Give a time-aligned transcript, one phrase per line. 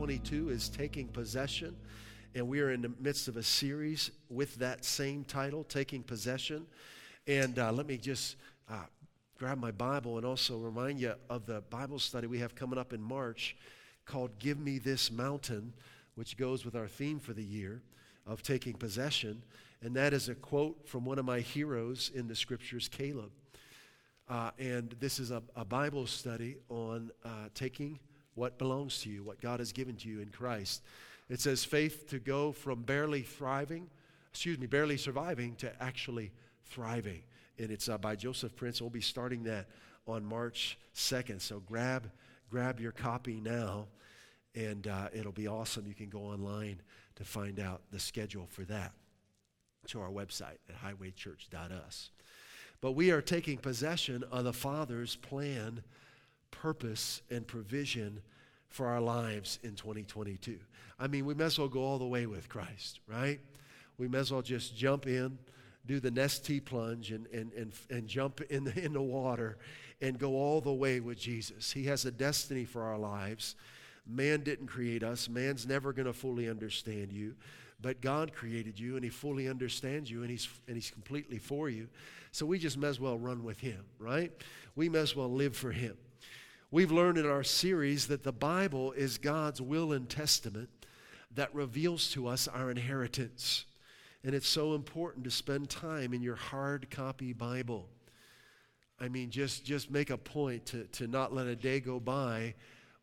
[0.00, 1.76] 2022 is taking possession,
[2.34, 6.64] and we are in the midst of a series with that same title, Taking Possession.
[7.26, 8.36] And uh, let me just
[8.70, 8.84] uh,
[9.38, 12.94] grab my Bible and also remind you of the Bible study we have coming up
[12.94, 13.58] in March
[14.06, 15.74] called Give Me This Mountain,
[16.14, 17.82] which goes with our theme for the year
[18.26, 19.42] of taking possession.
[19.82, 23.32] And that is a quote from one of my heroes in the scriptures, Caleb.
[24.30, 27.98] Uh, and this is a, a Bible study on uh, taking
[28.40, 30.82] what belongs to you, what God has given to you in Christ.
[31.28, 33.90] It says faith to go from barely thriving,
[34.30, 36.32] excuse me, barely surviving to actually
[36.64, 37.22] thriving.
[37.58, 38.80] And it's uh, by Joseph Prince.
[38.80, 39.68] We'll be starting that
[40.06, 41.42] on March 2nd.
[41.42, 42.10] So grab,
[42.50, 43.88] grab your copy now,
[44.54, 45.86] and uh, it'll be awesome.
[45.86, 46.80] You can go online
[47.16, 48.92] to find out the schedule for that
[49.88, 52.10] to our website at highwaychurch.us.
[52.80, 55.82] But we are taking possession of the Father's plan,
[56.50, 58.22] purpose, and provision
[58.70, 60.58] for our lives in 2022.
[60.98, 63.40] I mean, we may as well go all the way with Christ, right?
[63.98, 65.38] We may as well just jump in,
[65.86, 69.58] do the Nestea plunge, and, and, and, and jump in the, in the water
[70.00, 71.72] and go all the way with Jesus.
[71.72, 73.56] He has a destiny for our lives.
[74.06, 77.34] Man didn't create us, man's never going to fully understand you.
[77.82, 81.70] But God created you and He fully understands you and He's, and he's completely for
[81.70, 81.88] you.
[82.32, 84.32] So we just may as well run with Him, right?
[84.76, 85.96] We may as well live for Him.
[86.72, 90.68] We've learned in our series that the Bible is God's will and testament
[91.34, 93.64] that reveals to us our inheritance.
[94.22, 97.88] And it's so important to spend time in your hard copy Bible.
[99.00, 102.54] I mean, just, just make a point to, to not let a day go by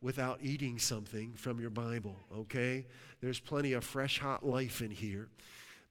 [0.02, 2.86] without eating something from your Bible, okay?
[3.20, 5.28] There's plenty of fresh, hot life in here.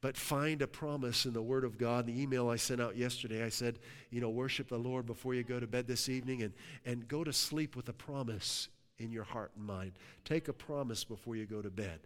[0.01, 2.07] But find a promise in the Word of God.
[2.07, 3.79] The email I sent out yesterday, I said,
[4.11, 6.53] you know, worship the Lord before you go to bed this evening and,
[6.85, 8.69] and go to sleep with a promise
[8.99, 9.93] in your heart and mind.
[10.25, 12.01] Take a promise before you go to bed.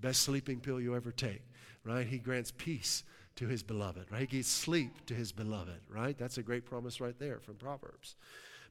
[0.00, 1.42] Best sleeping pill you ever take,
[1.84, 2.06] right?
[2.06, 3.04] He grants peace
[3.36, 4.22] to his beloved, right?
[4.22, 6.16] He gives sleep to his beloved, right?
[6.18, 8.16] That's a great promise right there from Proverbs.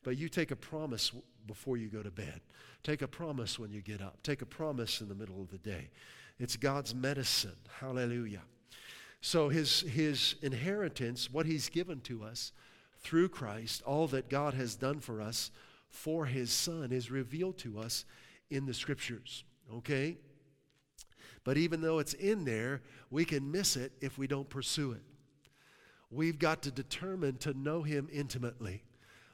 [0.04, 1.12] But you take a promise
[1.48, 2.42] before you go to bed.
[2.84, 4.22] Take a promise when you get up.
[4.24, 5.90] Take a promise in the middle of the day.
[6.40, 7.56] It's God's medicine.
[7.80, 8.44] Hallelujah.
[9.22, 12.52] So his, his inheritance, what he's given to us
[13.00, 15.52] through Christ, all that God has done for us
[15.90, 18.06] for his son is revealed to us
[18.50, 19.44] in the scriptures.
[19.74, 20.18] Okay?
[21.44, 25.02] But even though it's in there, we can miss it if we don't pursue it.
[26.10, 28.84] We've got to determine to know him intimately.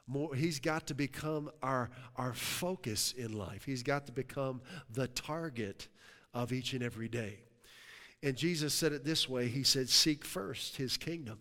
[0.07, 3.63] More, he's got to become our, our focus in life.
[3.65, 4.61] He's got to become
[4.91, 5.87] the target
[6.33, 7.39] of each and every day.
[8.23, 11.39] And Jesus said it this way He said, Seek first his kingdom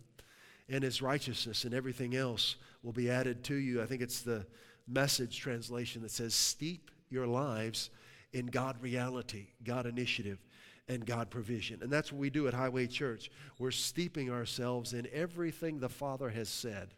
[0.69, 3.81] and his righteousness, and everything else will be added to you.
[3.81, 4.45] I think it's the
[4.87, 7.89] message translation that says, Steep your lives
[8.33, 10.39] in God reality, God initiative,
[10.89, 11.79] and God provision.
[11.81, 13.31] And that's what we do at Highway Church.
[13.57, 16.89] We're steeping ourselves in everything the Father has said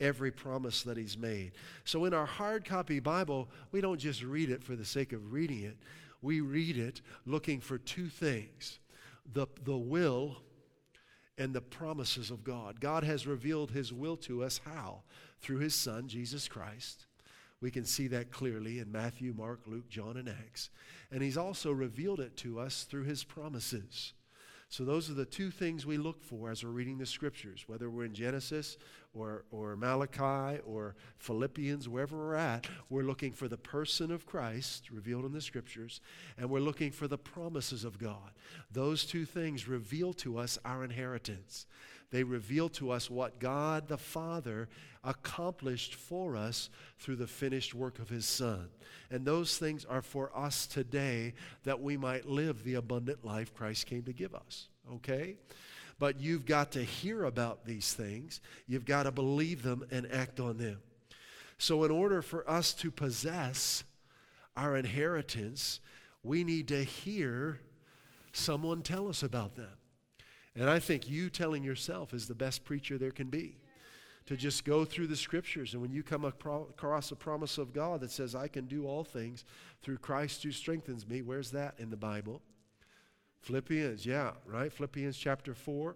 [0.00, 1.52] every promise that he's made.
[1.84, 5.32] So in our hard copy Bible, we don't just read it for the sake of
[5.32, 5.76] reading it.
[6.22, 8.78] We read it looking for two things
[9.32, 10.36] the, the will
[11.38, 12.80] and the promises of God.
[12.80, 15.02] God has revealed his will to us how?
[15.40, 17.06] Through his Son, Jesus Christ.
[17.60, 20.70] We can see that clearly in Matthew, Mark, Luke, John, and Acts.
[21.10, 24.12] And he's also revealed it to us through his promises.
[24.68, 27.88] So, those are the two things we look for as we're reading the scriptures, whether
[27.88, 28.76] we're in Genesis
[29.16, 34.90] or, or Malachi or Philippians, wherever we're at, we're looking for the person of Christ
[34.90, 36.00] revealed in the scriptures,
[36.38, 38.32] and we're looking for the promises of God.
[38.70, 41.66] Those two things reveal to us our inheritance.
[42.10, 44.68] They reveal to us what God the Father
[45.02, 48.68] accomplished for us through the finished work of His Son.
[49.10, 51.34] And those things are for us today
[51.64, 54.68] that we might live the abundant life Christ came to give us.
[54.94, 55.36] Okay?
[55.98, 60.40] But you've got to hear about these things, you've got to believe them and act
[60.40, 60.78] on them.
[61.58, 63.82] So, in order for us to possess
[64.56, 65.80] our inheritance,
[66.22, 67.60] we need to hear
[68.32, 69.70] someone tell us about them.
[70.54, 73.56] And I think you telling yourself is the best preacher there can be.
[74.26, 75.72] to just go through the scriptures.
[75.72, 79.04] And when you come across a promise of God that says, I can do all
[79.04, 79.44] things
[79.82, 82.42] through Christ who strengthens me, where's that in the Bible?
[83.46, 84.72] Philippians, yeah, right?
[84.72, 85.94] Philippians chapter 4,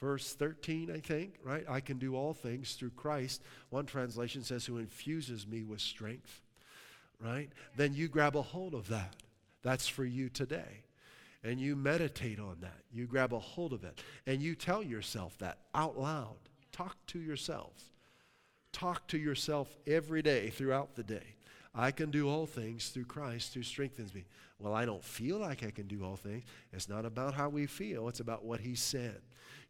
[0.00, 1.64] verse 13, I think, right?
[1.68, 3.40] I can do all things through Christ.
[3.70, 6.40] One translation says, who infuses me with strength,
[7.20, 7.50] right?
[7.76, 9.14] Then you grab a hold of that.
[9.62, 10.82] That's for you today.
[11.44, 12.82] And you meditate on that.
[12.92, 14.02] You grab a hold of it.
[14.26, 16.38] And you tell yourself that out loud.
[16.72, 17.74] Talk to yourself.
[18.72, 21.36] Talk to yourself every day throughout the day.
[21.78, 24.24] I can do all things through Christ who strengthens me.
[24.58, 26.42] Well, I don't feel like I can do all things.
[26.72, 29.20] It's not about how we feel, it's about what He said.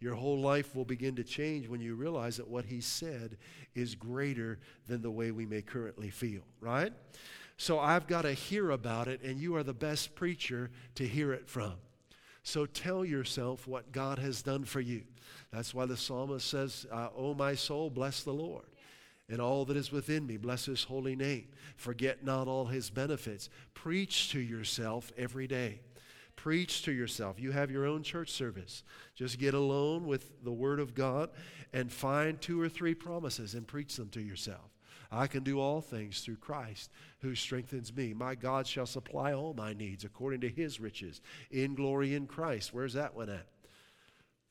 [0.01, 3.37] Your whole life will begin to change when you realize that what He said
[3.75, 6.95] is greater than the way we may currently feel, right?
[7.59, 11.35] So I've got to hear about it, and you are the best preacher to hear
[11.35, 11.75] it from.
[12.43, 15.03] So tell yourself what God has done for you.
[15.53, 18.65] That's why the psalmist says, uh, Oh, my soul, bless the Lord
[19.29, 20.37] and all that is within me.
[20.37, 21.49] Bless his holy name.
[21.77, 23.51] Forget not all his benefits.
[23.75, 25.81] Preach to yourself every day.
[26.37, 27.41] Preach to yourself.
[27.41, 28.85] You have your own church service.
[29.15, 31.31] Just get alone with the Word of God
[31.73, 34.71] and find two or three promises and preach them to yourself.
[35.11, 36.91] I can do all things through Christ
[37.21, 38.15] who strengthens me.
[38.15, 41.21] My God shall supply all my needs according to his riches
[41.51, 42.73] in glory in Christ.
[42.73, 43.47] Where's that one at?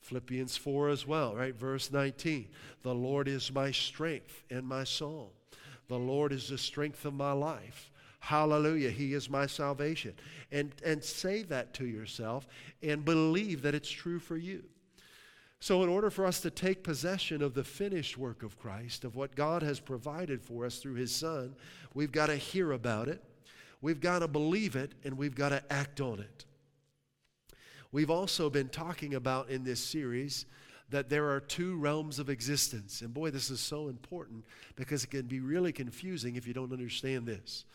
[0.07, 1.53] Philippians 4 as well, right?
[1.53, 2.47] Verse 19.
[2.83, 5.27] The Lord is my strength and my song.
[5.89, 7.91] The Lord is the strength of my life.
[8.19, 8.89] Hallelujah.
[8.89, 10.13] He is my salvation.
[10.51, 12.47] And, and say that to yourself
[12.81, 14.63] and believe that it's true for you.
[15.59, 19.15] So, in order for us to take possession of the finished work of Christ, of
[19.15, 21.55] what God has provided for us through His Son,
[21.95, 23.23] we've got to hear about it,
[23.81, 26.45] we've got to believe it, and we've got to act on it.
[27.91, 30.45] We've also been talking about in this series
[30.89, 33.01] that there are two realms of existence.
[33.01, 34.45] And boy, this is so important
[34.75, 37.65] because it can be really confusing if you don't understand this.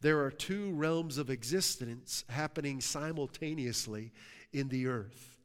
[0.00, 4.12] There are two realms of existence happening simultaneously
[4.52, 5.36] in the earth.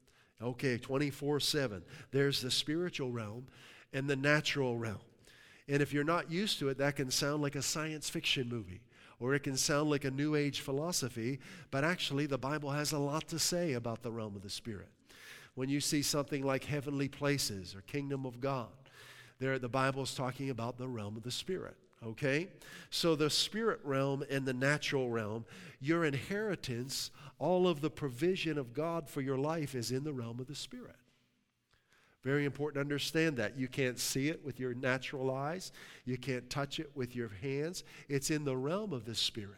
[0.42, 1.84] Okay, 24 7.
[2.12, 3.48] There's the spiritual realm
[3.94, 5.00] and the natural realm.
[5.68, 8.82] And if you're not used to it, that can sound like a science fiction movie
[9.22, 11.40] or it can sound like a New Age philosophy,
[11.70, 14.90] but actually, the Bible has a lot to say about the realm of the Spirit.
[15.54, 18.70] When you see something like heavenly places or kingdom of God,
[19.40, 21.76] there the Bible is talking about the realm of the Spirit.
[22.04, 22.48] Okay?
[22.90, 25.46] So the spirit realm and the natural realm,
[25.80, 30.40] your inheritance, all of the provision of God for your life is in the realm
[30.40, 30.96] of the Spirit.
[32.24, 33.58] Very important to understand that.
[33.58, 35.72] You can't see it with your natural eyes,
[36.06, 37.84] you can't touch it with your hands.
[38.10, 39.58] It's in the realm of the Spirit.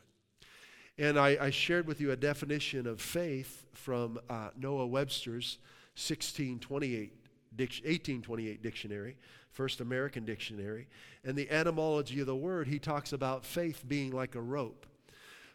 [0.98, 5.58] And I, I shared with you a definition of faith from uh, Noah Webster's
[5.96, 7.12] 1628,
[7.58, 9.18] 1828 dictionary,
[9.52, 10.88] First American Dictionary.
[11.24, 14.86] And the etymology of the word, he talks about faith being like a rope.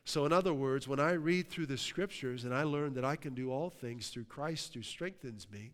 [0.04, 3.14] So, in other words, when I read through the scriptures and I learn that I
[3.14, 5.72] can do all things through Christ who strengthens me,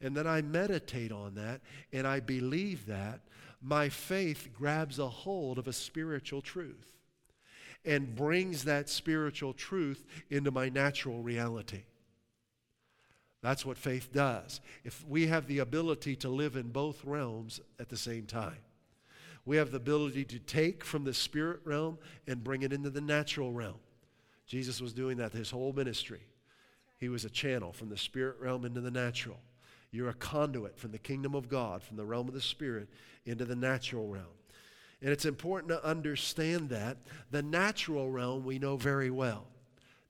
[0.00, 1.60] and then I meditate on that
[1.92, 3.20] and I believe that,
[3.62, 6.92] my faith grabs a hold of a spiritual truth
[7.84, 11.82] and brings that spiritual truth into my natural reality.
[13.42, 14.60] That's what faith does.
[14.84, 18.58] If we have the ability to live in both realms at the same time,
[19.46, 23.00] we have the ability to take from the spirit realm and bring it into the
[23.00, 23.78] natural realm.
[24.46, 26.20] Jesus was doing that his whole ministry.
[26.98, 29.38] He was a channel from the spirit realm into the natural.
[29.92, 32.88] You're a conduit from the kingdom of God, from the realm of the Spirit
[33.24, 34.26] into the natural realm.
[35.02, 36.98] And it's important to understand that.
[37.30, 39.46] The natural realm we know very well.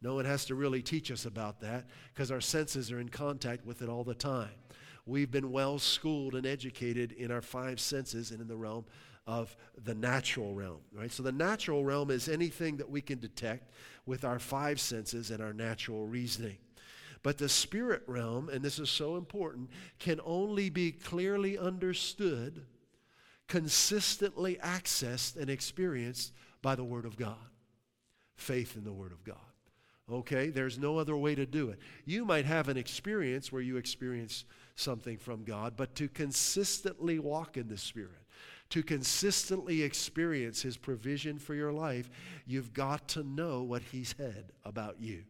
[0.02, 3.66] No one has to really teach us about that because our senses are in contact
[3.66, 4.50] with it all the time.
[5.06, 8.84] We've been well schooled and educated in our five senses and in the realm
[9.26, 11.12] of the natural realm, right?
[11.12, 13.70] So the natural realm is anything that we can detect
[14.06, 16.56] with our five senses and our natural reasoning.
[17.22, 22.64] But the spirit realm, and this is so important, can only be clearly understood,
[23.46, 27.36] consistently accessed, and experienced by the Word of God.
[28.36, 29.36] Faith in the Word of God.
[30.10, 30.48] Okay?
[30.48, 31.78] There's no other way to do it.
[32.06, 37.58] You might have an experience where you experience something from God, but to consistently walk
[37.58, 38.24] in the Spirit,
[38.70, 42.08] to consistently experience His provision for your life,
[42.46, 45.24] you've got to know what He said about you.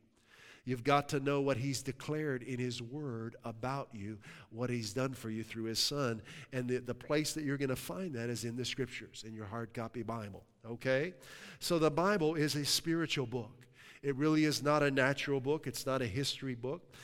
[0.70, 4.18] You've got to know what He's declared in His Word about you,
[4.50, 6.22] what He's done for you through His Son.
[6.52, 9.34] And the, the place that you're going to find that is in the Scriptures, in
[9.34, 10.44] your hard copy Bible.
[10.64, 11.14] Okay?
[11.58, 13.66] So the Bible is a spiritual book.
[14.04, 16.94] It really is not a natural book, it's not a history book.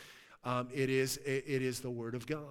[0.44, 2.44] Um, it, is, it, it is the Word of God.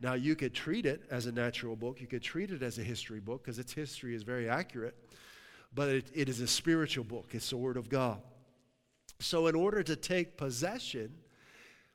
[0.00, 2.82] Now, you could treat it as a natural book, you could treat it as a
[2.82, 4.96] history book because its history is very accurate,
[5.72, 7.28] but it, it is a spiritual book.
[7.30, 8.20] It's the Word of God.
[9.20, 11.12] So, in order to take possession,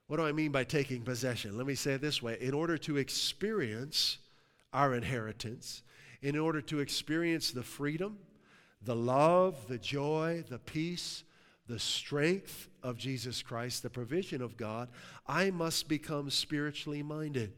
[0.08, 1.58] what do I mean by taking possession?
[1.58, 4.18] Let me say it this way in order to experience
[4.74, 5.84] our inheritance,
[6.22, 8.18] in order to experience the freedom,
[8.82, 11.24] the love, the joy, the peace,
[11.68, 14.90] the strength of Jesus Christ, the provision of God,
[15.26, 17.54] I must become spiritually minded.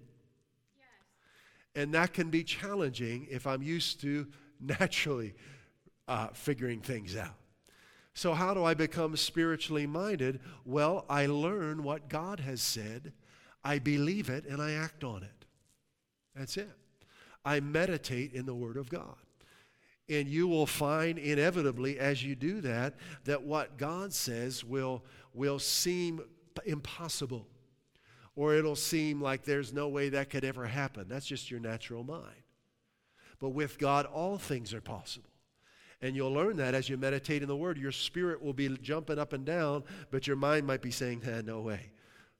[1.74, 4.28] And that can be challenging if I'm used to
[4.60, 5.34] naturally
[6.08, 7.34] uh, figuring things out.
[8.16, 10.40] So, how do I become spiritually minded?
[10.64, 13.12] Well, I learn what God has said,
[13.64, 15.46] I believe it, and I act on it.
[16.34, 16.72] That's it.
[17.44, 19.18] I meditate in the Word of God.
[20.08, 22.96] And you will find inevitably as you do that,
[23.26, 25.04] that what God says will,
[25.34, 26.22] will seem
[26.66, 27.48] impossible
[28.36, 31.08] or it'll seem like there's no way that could ever happen.
[31.08, 32.44] That's just your natural mind.
[33.40, 35.30] But with God, all things are possible.
[36.06, 37.80] And you'll learn that as you meditate in the Word.
[37.80, 41.42] Your spirit will be jumping up and down, but your mind might be saying, eh,
[41.44, 41.80] no way.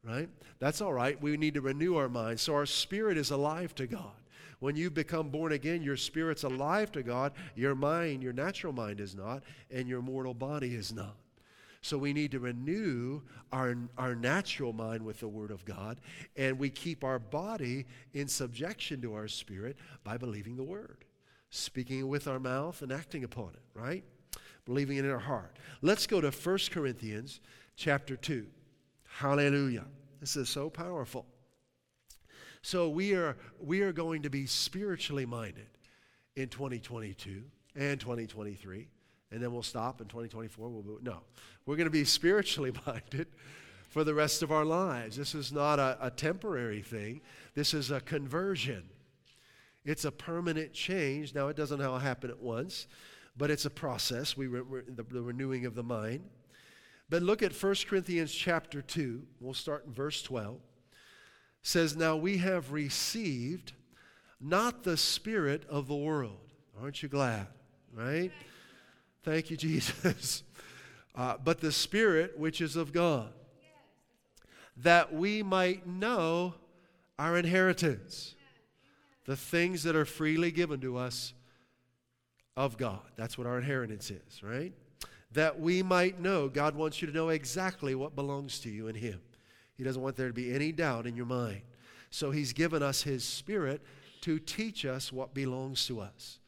[0.04, 0.30] Right?
[0.60, 1.20] That's all right.
[1.20, 2.40] We need to renew our mind.
[2.40, 4.14] So our spirit is alive to God.
[4.60, 7.32] When you become born again, your spirit's alive to God.
[7.56, 9.42] Your mind, your natural mind is not,
[9.72, 11.16] and your mortal body is not.
[11.82, 16.00] So we need to renew our, our natural mind with the Word of God,
[16.36, 21.05] and we keep our body in subjection to our spirit by believing the Word,
[21.58, 24.04] speaking with our mouth and acting upon it, right?
[24.66, 25.56] Believing it in our heart.
[25.82, 27.40] Let's go to 1 Corinthians
[27.76, 28.46] chapter 2.
[29.20, 29.86] Hallelujah.
[30.20, 31.26] This is so powerful.
[32.62, 35.68] So we are, we are going to be spiritually minded
[36.36, 37.44] in 2022
[37.76, 38.88] and 2023
[39.32, 40.70] and then we'll stop in 2024.
[40.70, 41.04] We'll move.
[41.04, 41.20] No,
[41.66, 43.28] we're going to be spiritually minded
[43.90, 45.18] for the rest of our lives.
[45.18, 47.22] This is not a, a temporary thing,
[47.54, 48.84] this is a conversion.
[49.86, 51.34] It's a permanent change.
[51.34, 52.88] Now, it doesn't all happen at once,
[53.38, 56.22] but it's a process, we re- the, the renewing of the mind.
[57.10, 59.22] But look at 1 Corinthians chapter 2.
[59.40, 60.56] We'll start in verse 12.
[60.56, 60.62] It
[61.62, 63.74] says, Now we have received
[64.42, 66.54] not the spirit of the world.
[66.82, 67.48] Aren't you glad?
[67.94, 68.32] Right?
[69.24, 70.44] Thank you, Jesus.
[71.16, 73.32] Uh, but the Spirit which is of God,
[74.78, 76.56] that we might know
[77.18, 78.36] our inheritance,
[79.26, 81.34] the things that are freely given to us
[82.56, 83.02] of God.
[83.16, 84.74] That's what our inheritance is, right?
[85.32, 86.48] That we might know.
[86.48, 89.20] God wants you to know exactly what belongs to you in Him.
[89.78, 91.62] He doesn't want there to be any doubt in your mind.
[92.10, 93.82] So He's given us His Spirit
[94.22, 96.40] to teach us what belongs to us.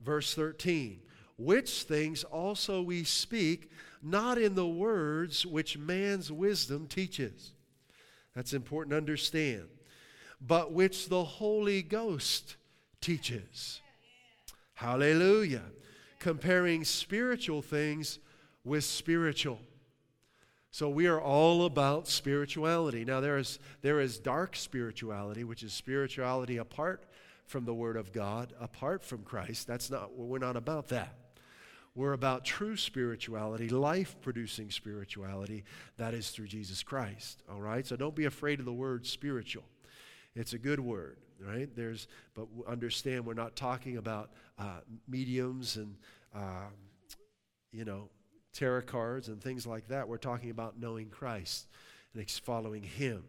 [0.00, 1.00] Verse 13
[1.38, 3.70] which things also we speak,
[4.02, 7.52] not in the words which man's wisdom teaches.
[8.34, 9.68] That's important to understand.
[10.40, 12.56] But which the Holy Ghost
[13.00, 13.80] teaches.
[14.74, 15.62] Hallelujah.
[16.18, 18.18] Comparing spiritual things
[18.64, 19.60] with spiritual.
[20.70, 23.04] So we are all about spirituality.
[23.04, 27.04] Now there is there is dark spirituality, which is spirituality apart
[27.46, 29.66] from the word of God, apart from Christ.
[29.66, 31.16] That's not we're not about that.
[31.94, 35.64] We're about true spirituality, life producing spirituality.
[35.96, 37.42] That is through Jesus Christ.
[37.50, 37.86] All right?
[37.86, 39.64] So don't be afraid of the word spiritual.
[40.36, 41.68] It's a good word, right?
[41.74, 45.96] There's, but understand we're not talking about uh, mediums and,
[46.34, 46.68] uh,
[47.72, 48.08] you know,
[48.52, 50.08] tarot cards and things like that.
[50.08, 51.66] We're talking about knowing Christ
[52.14, 53.24] and following Him.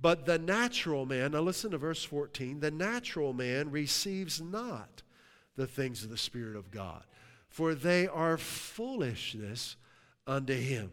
[0.00, 5.02] But the natural man, now listen to verse 14, the natural man receives not
[5.56, 7.04] the things of the Spirit of God
[7.54, 9.76] for they are foolishness
[10.26, 10.90] unto him.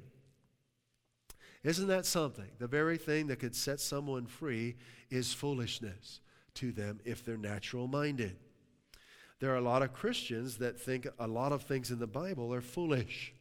[1.64, 2.50] Isn't that something?
[2.60, 4.76] The very thing that could set someone free
[5.12, 6.22] is foolishness
[6.56, 8.36] to them if they're natural minded.
[9.40, 12.54] There are a lot of Christians that think a lot of things in the Bible
[12.54, 13.34] are foolish.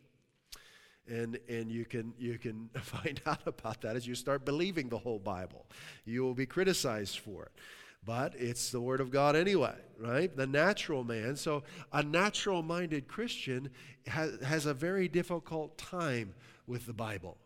[1.09, 4.99] And, and you, can, you can find out about that as you start believing the
[4.99, 5.67] whole Bible.
[6.05, 7.53] You will be criticized for it
[8.05, 10.35] but it's the Word of God anyway, right?
[10.35, 11.37] The natural man.
[11.37, 11.63] So
[11.93, 13.71] a natural minded Christian
[14.07, 16.35] has, has a very difficult time
[16.67, 17.37] with the Bible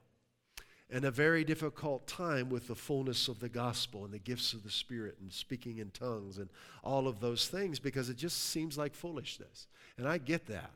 [0.90, 4.62] and a very difficult time with the fullness of the gospel and the gifts of
[4.62, 6.48] the Spirit and speaking in tongues and
[6.82, 9.66] all of those things because it just seems like foolishness.
[9.96, 10.70] And I get that.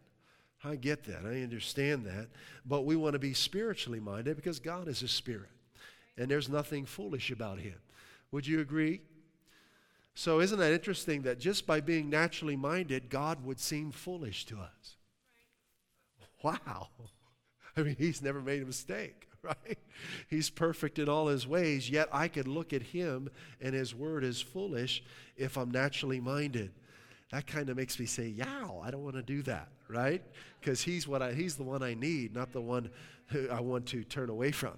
[0.64, 1.24] I get that.
[1.24, 2.28] I understand that.
[2.66, 5.50] But we want to be spiritually minded because God is a spirit
[6.16, 7.76] and there's nothing foolish about him.
[8.32, 9.00] Would you agree?
[10.14, 14.58] So, isn't that interesting that just by being naturally minded, God would seem foolish to
[14.58, 14.96] us?
[16.42, 16.88] Wow.
[17.76, 19.27] I mean, He's never made a mistake,
[19.66, 19.78] right?
[20.28, 24.24] He's perfect in all his ways, yet I could look at him and his word
[24.24, 25.02] is foolish
[25.36, 26.72] if I'm naturally minded.
[27.32, 30.22] That kind of makes me say, "Yow, I don't want to do that," right?
[30.60, 32.90] Because he's what I, he's the one I need, not the one
[33.26, 34.74] who I want to turn away from.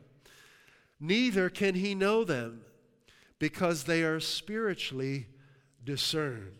[0.98, 2.62] Neither can he know them
[3.38, 5.26] because they are spiritually
[5.84, 6.56] discerned.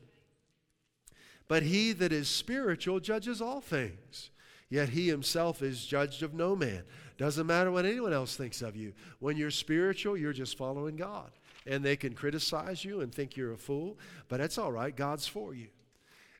[1.49, 4.31] But he that is spiritual judges all things.
[4.71, 6.85] Yet he himself is judged of no man.
[7.21, 8.95] Doesn't matter what anyone else thinks of you.
[9.19, 11.31] When you're spiritual, you're just following God.
[11.67, 13.99] And they can criticize you and think you're a fool,
[14.29, 14.97] but that's all right.
[14.97, 15.67] God's for you.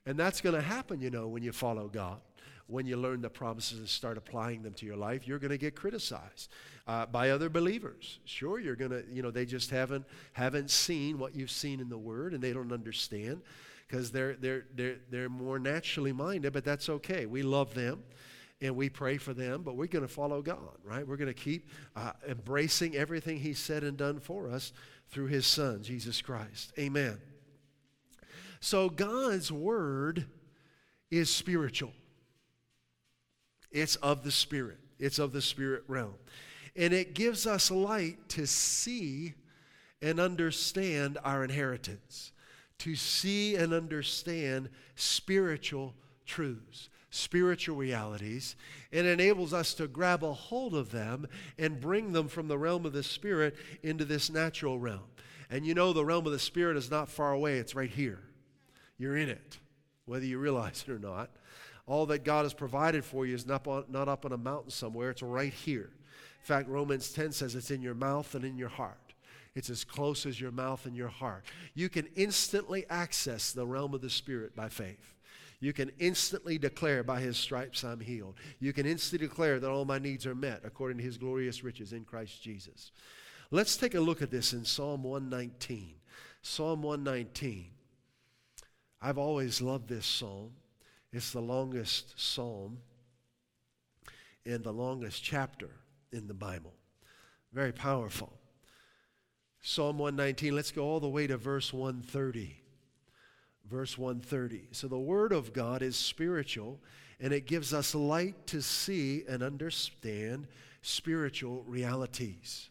[0.07, 2.17] And that's going to happen, you know, when you follow God.
[2.65, 5.59] When you learn the promises and start applying them to your life, you're going to
[5.59, 6.49] get criticized
[6.87, 8.17] uh, by other believers.
[8.25, 11.89] Sure, you're going to, you know, they just haven't haven't seen what you've seen in
[11.89, 13.41] the Word, and they don't understand
[13.87, 17.27] because they're, they're, they're, they're more naturally minded, but that's okay.
[17.27, 18.01] We love them
[18.61, 21.07] and we pray for them, but we're going to follow God, right?
[21.07, 24.71] We're going to keep uh, embracing everything He said and done for us
[25.09, 26.71] through His Son, Jesus Christ.
[26.77, 27.19] Amen.
[28.59, 30.25] So God's Word
[31.09, 31.91] is spiritual,
[33.71, 36.15] it's of the Spirit, it's of the Spirit realm.
[36.75, 39.33] And it gives us light to see
[40.01, 42.31] and understand our inheritance
[42.81, 45.93] to see and understand spiritual
[46.25, 48.55] truths, spiritual realities,
[48.91, 51.27] and enables us to grab a hold of them
[51.59, 55.03] and bring them from the realm of the spirit into this natural realm.
[55.51, 58.19] And you know, the realm of the spirit is not far away, it's right here.
[58.97, 59.59] You're in it,
[60.05, 61.29] whether you realize it or not.
[61.85, 64.71] All that God has provided for you is not, on, not up on a mountain
[64.71, 65.89] somewhere, it's right here.
[66.39, 68.97] In fact, Romans 10 says it's in your mouth and in your heart.
[69.53, 71.43] It's as close as your mouth and your heart.
[71.73, 75.13] You can instantly access the realm of the Spirit by faith.
[75.61, 78.33] You can instantly declare, by his stripes I'm healed.
[78.59, 81.93] You can instantly declare that all my needs are met according to his glorious riches
[81.93, 82.91] in Christ Jesus.
[83.51, 85.93] Let's take a look at this in Psalm 119.
[86.41, 87.67] Psalm 119.
[89.01, 90.51] I've always loved this psalm.
[91.13, 92.79] It's the longest psalm
[94.45, 95.69] and the longest chapter
[96.11, 96.73] in the Bible.
[97.53, 98.33] Very powerful.
[99.61, 102.60] Psalm 119, let's go all the way to verse 130.
[103.71, 104.67] Verse 130.
[104.73, 106.81] So the Word of God is spiritual,
[107.21, 110.47] and it gives us light to see and understand
[110.81, 112.69] spiritual realities.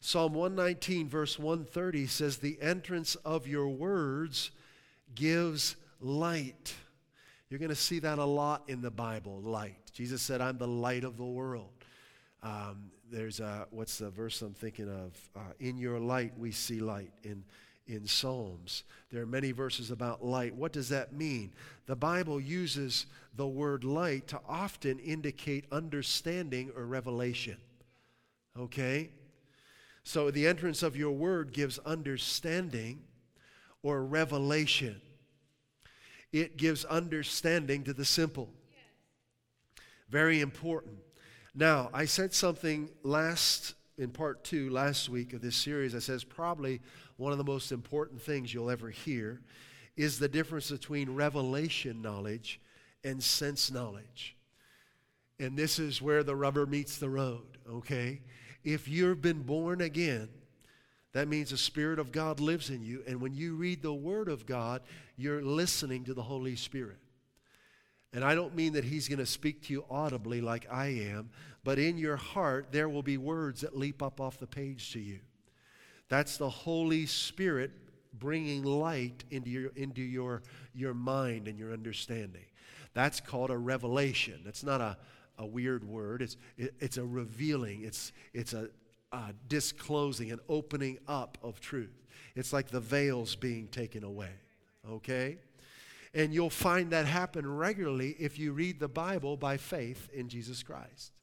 [0.00, 4.50] Psalm 119, verse 130 says, The entrance of your words
[5.14, 6.74] gives light.
[7.50, 9.76] You're going to see that a lot in the Bible light.
[9.92, 11.72] Jesus said, I'm the light of the world.
[12.42, 15.18] Um, there's a, what's the verse I'm thinking of?
[15.36, 17.44] Uh, in your light we see light in,
[17.86, 18.84] in Psalms.
[19.10, 20.54] There are many verses about light.
[20.54, 21.52] What does that mean?
[21.86, 27.56] The Bible uses the word light to often indicate understanding or revelation.
[28.58, 29.10] Okay?
[30.02, 33.02] So the entrance of your word gives understanding
[33.82, 35.00] or revelation.
[36.32, 38.50] It gives understanding to the simple.
[40.08, 40.98] Very important.
[41.54, 45.94] Now, I said something last in part two last week of this series.
[45.94, 46.80] I says probably
[47.16, 49.40] one of the most important things you'll ever hear
[49.96, 52.60] is the difference between revelation knowledge
[53.04, 54.36] and sense knowledge.
[55.38, 58.20] And this is where the rubber meets the road, okay?
[58.62, 60.28] If you've been born again,
[61.12, 63.02] that means the Spirit of God lives in you.
[63.06, 64.82] And when you read the Word of God,
[65.16, 66.98] you're listening to the Holy Spirit.
[68.12, 71.30] And I don't mean that he's going to speak to you audibly like I am,
[71.62, 75.00] but in your heart, there will be words that leap up off the page to
[75.00, 75.20] you.
[76.08, 77.70] That's the Holy Spirit
[78.18, 80.42] bringing light into your, into your,
[80.74, 82.44] your mind and your understanding.
[82.92, 84.42] That's called a revelation.
[84.46, 84.96] It's not a,
[85.38, 88.68] a weird word, it's, it, it's a revealing, it's, it's a,
[89.12, 92.04] a disclosing, an opening up of truth.
[92.36, 94.30] It's like the veils being taken away.
[94.88, 95.38] Okay?
[96.14, 100.62] And you'll find that happen regularly if you read the Bible by faith in Jesus
[100.62, 101.13] Christ.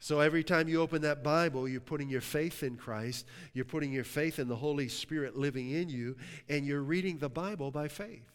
[0.00, 3.92] So every time you open that Bible, you're putting your faith in Christ, you're putting
[3.92, 6.16] your faith in the Holy Spirit living in you,
[6.48, 8.26] and you're reading the Bible by faith.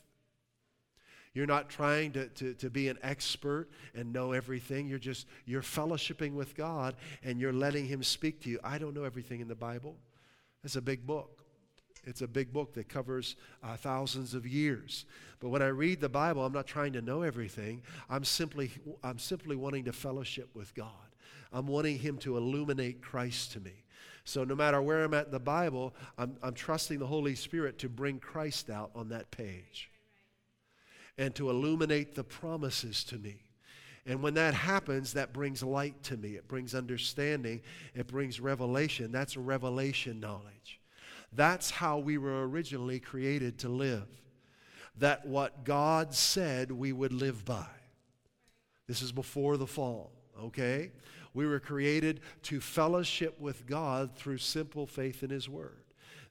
[1.33, 4.87] You're not trying to, to, to be an expert and know everything.
[4.87, 8.59] You're just, you're fellowshipping with God and you're letting Him speak to you.
[8.63, 9.97] I don't know everything in the Bible.
[10.63, 11.43] It's a big book.
[12.05, 15.05] It's a big book that covers uh, thousands of years.
[15.41, 17.81] But when I read the Bible, I'm not trying to know everything.
[18.09, 18.71] I'm simply,
[19.03, 21.04] I'm simply wanting to fellowship with God.
[21.53, 23.83] I'm wanting Him to illuminate Christ to me.
[24.23, 27.77] So no matter where I'm at in the Bible, I'm, I'm trusting the Holy Spirit
[27.79, 29.89] to bring Christ out on that page
[31.17, 33.37] and to illuminate the promises to me
[34.07, 36.35] And when that happens, that brings light to me.
[36.35, 37.61] It brings understanding.
[37.95, 39.11] It brings revelation.
[39.11, 40.79] That's revelation knowledge.
[41.33, 44.07] That's how we were originally created to live.
[44.97, 47.65] That what God said we would live by.
[48.87, 50.91] This is before the fall, okay?
[51.35, 55.83] We were created to fellowship with God through simple faith in His Word.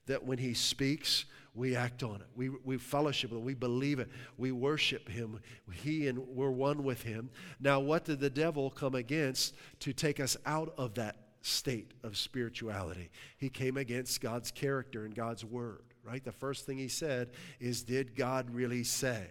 [0.07, 2.27] That when He speaks, we act on it.
[2.35, 3.45] We, we fellowship with Him.
[3.45, 4.09] We believe it.
[4.37, 5.39] We worship Him.
[5.71, 7.29] He and we're one with Him.
[7.59, 12.17] Now, what did the devil come against to take us out of that state of
[12.17, 13.11] spirituality?
[13.37, 16.23] He came against God's character and God's Word, right?
[16.23, 19.27] The first thing he said is, Did God really say?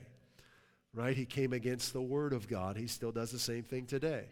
[0.95, 1.17] Right?
[1.17, 2.77] He came against the Word of God.
[2.77, 4.27] He still does the same thing today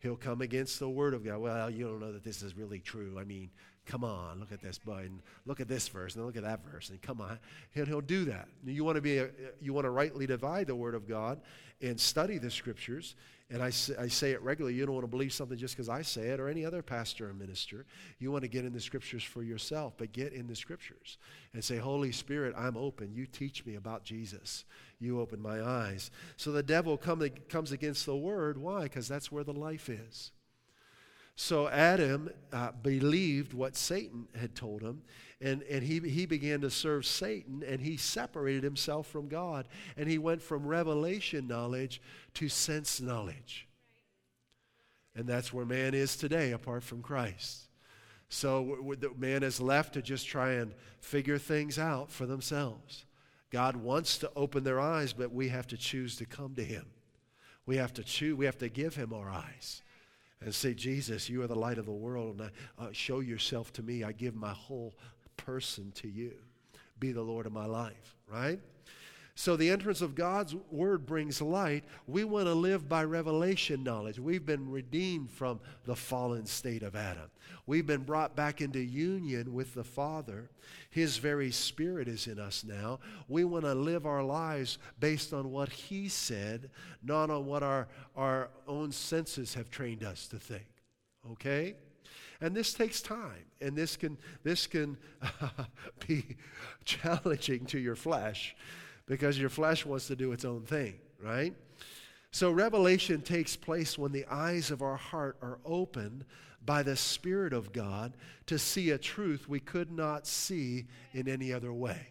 [0.00, 1.38] he'll come against the word of God.
[1.38, 3.16] Well, you don't know that this is really true.
[3.18, 3.50] I mean,
[3.88, 5.10] come on, look at this, bud,
[5.46, 7.38] look at this verse, and look at that verse, and come on.
[7.72, 8.48] He'll, he'll do that.
[8.64, 9.30] You want to be, a,
[9.60, 11.40] you want to rightly divide the word of God
[11.80, 13.16] and study the scriptures.
[13.50, 14.76] And I say, I say it regularly.
[14.76, 17.30] You don't want to believe something just because I say it or any other pastor
[17.30, 17.86] or minister.
[18.18, 21.16] You want to get in the scriptures for yourself, but get in the scriptures
[21.54, 23.14] and say, Holy Spirit, I'm open.
[23.14, 24.66] You teach me about Jesus.
[25.00, 26.10] You open my eyes.
[26.36, 28.58] So the devil come, comes against the word.
[28.58, 28.84] Why?
[28.84, 30.32] Because that's where the life is.
[31.36, 35.02] So Adam uh, believed what Satan had told him,
[35.40, 39.68] and, and he, he began to serve Satan, and he separated himself from God.
[39.96, 42.02] And he went from revelation knowledge
[42.34, 43.68] to sense knowledge.
[45.14, 47.68] And that's where man is today, apart from Christ.
[48.28, 53.04] So man is left to just try and figure things out for themselves.
[53.50, 56.86] God wants to open their eyes, but we have to choose to come to him.
[57.66, 59.82] We have to choose, we have to give him our eyes
[60.40, 63.72] and say, Jesus, you are the light of the world, and I, uh, show yourself
[63.74, 64.04] to me.
[64.04, 64.94] I give my whole
[65.36, 66.32] person to you.
[67.00, 68.60] Be the Lord of my life, right?
[69.38, 71.84] So the entrance of God's word brings light.
[72.08, 74.18] We want to live by revelation knowledge.
[74.18, 77.30] We've been redeemed from the fallen state of Adam.
[77.64, 80.50] We've been brought back into union with the Father.
[80.90, 82.98] His very spirit is in us now.
[83.28, 86.68] We want to live our lives based on what He said,
[87.00, 90.66] not on what our, our own senses have trained us to think.
[91.30, 91.76] Okay?
[92.40, 94.96] And this takes time, and this can, this can
[96.08, 96.24] be
[96.84, 98.56] challenging to your flesh
[99.08, 101.54] because your flesh wants to do its own thing, right?
[102.30, 106.26] So, revelation takes place when the eyes of our heart are opened
[106.64, 108.12] by the Spirit of God
[108.46, 112.08] to see a truth we could not see in any other way.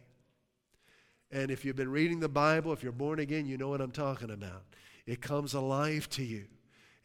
[1.32, 3.92] And if you've been reading the Bible, if you're born again, you know what I'm
[3.92, 4.64] talking about.
[5.06, 6.46] It comes alive to you.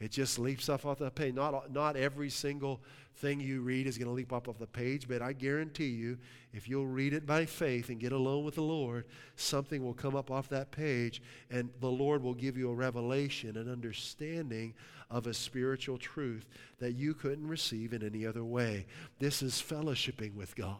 [0.00, 1.35] It just leaps off off the page.
[1.35, 2.81] Not, not every single
[3.16, 6.18] thing you read is going to leap up off the page, but I guarantee you,
[6.53, 10.16] if you'll read it by faith and get alone with the Lord, something will come
[10.16, 14.75] up off that page, and the Lord will give you a revelation, an understanding
[15.11, 16.48] of a spiritual truth
[16.79, 18.87] that you couldn't receive in any other way.
[19.18, 20.79] This is fellowshipping with God.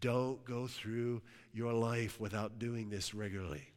[0.00, 3.72] Don't go through your life without doing this regularly.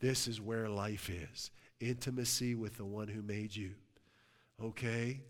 [0.00, 3.72] This is where life is intimacy with the one who made you.
[4.62, 5.20] Okay?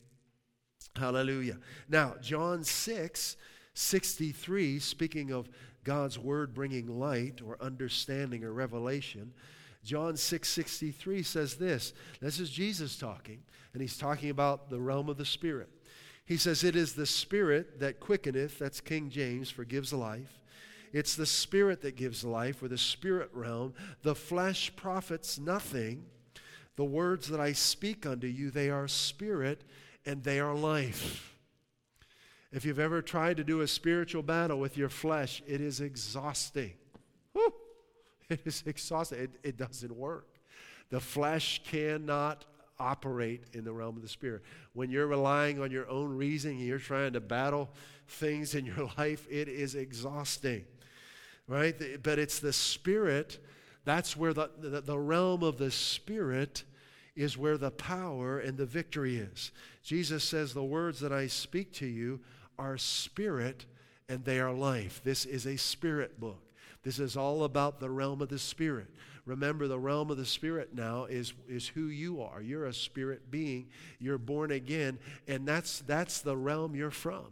[0.96, 1.58] Hallelujah.
[1.88, 3.36] Now, John 6
[3.72, 5.48] 63, speaking of
[5.84, 9.32] God's word bringing light or understanding or revelation,
[9.84, 11.94] John 6 63 says this.
[12.20, 15.68] This is Jesus talking, and he's talking about the realm of the Spirit.
[16.26, 20.38] He says, It is the Spirit that quickeneth, that's King James, for gives life.
[20.92, 23.74] It's the Spirit that gives life, or the Spirit realm.
[24.02, 26.04] The flesh profits nothing.
[26.76, 29.64] The words that I speak unto you, they are spirit
[30.06, 31.34] and they are life.
[32.52, 36.72] If you've ever tried to do a spiritual battle with your flesh, it is exhausting.
[38.28, 39.18] It is exhausting.
[39.18, 40.38] It, it doesn't work.
[40.90, 42.44] The flesh cannot
[42.78, 44.42] operate in the realm of the spirit.
[44.72, 47.70] When you're relying on your own reasoning, you're trying to battle
[48.06, 50.64] things in your life, it is exhausting.
[51.46, 51.74] Right?
[52.02, 53.44] But it's the spirit,
[53.84, 56.62] that's where the, the, the realm of the spirit
[57.20, 59.52] is where the power and the victory is.
[59.82, 62.20] Jesus says, The words that I speak to you
[62.58, 63.66] are spirit
[64.08, 65.02] and they are life.
[65.04, 66.42] This is a spirit book.
[66.82, 68.86] This is all about the realm of the spirit.
[69.26, 72.40] Remember, the realm of the spirit now is, is who you are.
[72.40, 73.68] You're a spirit being.
[73.98, 77.26] You're born again, and that's, that's the realm you're from.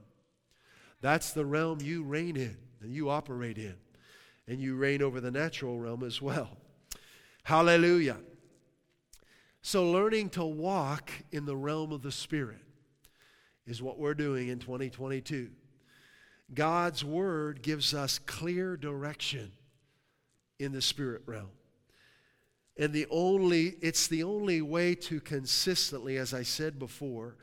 [1.01, 3.74] That's the realm you reign in and you operate in.
[4.46, 6.59] And you reign over the natural realm as well.
[7.42, 8.18] Hallelujah.
[9.62, 12.61] So, learning to walk in the realm of the Spirit
[13.66, 15.51] is what we're doing in 2022.
[16.55, 19.53] God's Word gives us clear direction
[20.59, 21.51] in the spirit realm.
[22.77, 27.37] And the only, it's the only way to consistently, as I said before,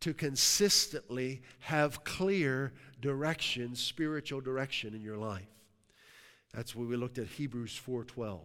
[0.00, 5.46] to consistently have clear direction, spiritual direction in your life.
[6.52, 8.40] That's where we looked at Hebrews 4:12.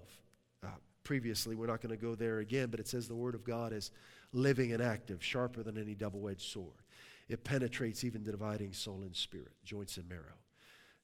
[1.07, 3.71] Previously, we're not going to go there again, but it says the word of God
[3.71, 3.91] is
[4.33, 6.83] living and active, sharper than any double-edged sword.
[7.29, 10.35] It penetrates even dividing soul and spirit, joints and marrow,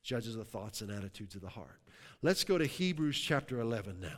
[0.04, 1.80] judges the thoughts and attitudes of the heart.
[2.22, 4.18] Let's go to Hebrews chapter 11 now.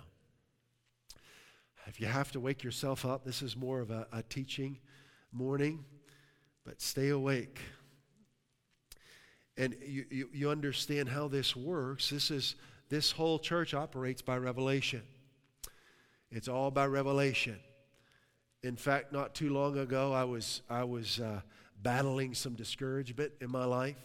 [1.86, 4.80] If you have to wake yourself up, this is more of a, a teaching
[5.32, 5.86] morning,
[6.65, 7.60] but stay awake.
[9.56, 12.10] And you, you, you understand how this works.
[12.10, 12.56] This is
[12.89, 15.04] this whole church operates by revelation.
[16.32, 17.60] It's all by revelation.
[18.64, 21.42] In fact, not too long ago, I was I was uh,
[21.82, 24.00] battling some discouragement in my life.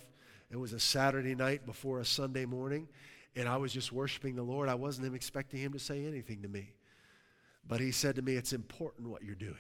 [0.51, 2.89] It was a Saturday night before a Sunday morning,
[3.37, 4.69] and I was just worshiping the Lord.
[4.69, 6.75] I wasn't even expecting Him to say anything to me.
[7.67, 9.55] But He said to me, It's important what you're doing.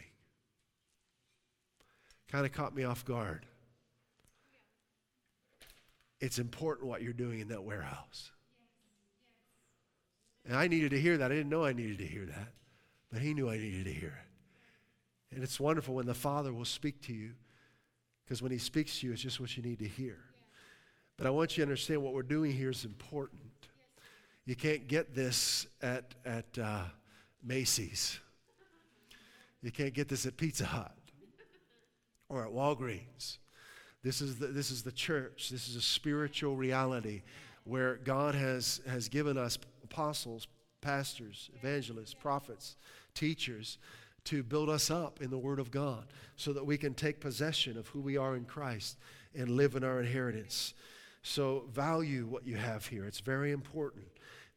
[2.30, 3.46] Kind of caught me off guard.
[6.20, 8.30] It's important what you're doing in that warehouse.
[10.50, 11.30] And I needed to hear that.
[11.30, 12.48] I didn't know I needed to hear that,
[13.12, 15.36] but He knew I needed to hear it.
[15.36, 17.34] And it's wonderful when the Father will speak to you,
[18.24, 20.18] because when He speaks to you, it's just what you need to hear.
[21.16, 23.40] But I want you to understand what we're doing here is important.
[24.44, 26.82] You can't get this at, at uh,
[27.44, 28.18] Macy's.
[29.62, 30.96] You can't get this at Pizza Hut
[32.28, 33.38] or at Walgreens.
[34.02, 35.48] This is the, this is the church.
[35.50, 37.22] This is a spiritual reality
[37.70, 40.48] where God has, has given us apostles,
[40.80, 42.74] pastors, evangelists, prophets,
[43.14, 43.78] teachers
[44.24, 46.04] to build us up in the Word of God
[46.34, 48.98] so that we can take possession of who we are in Christ
[49.36, 50.74] and live in our inheritance.
[51.22, 53.04] So value what you have here.
[53.04, 54.06] It's very important.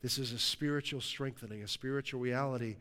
[0.02, 2.78] This is a spiritual strengthening, a spiritual reality.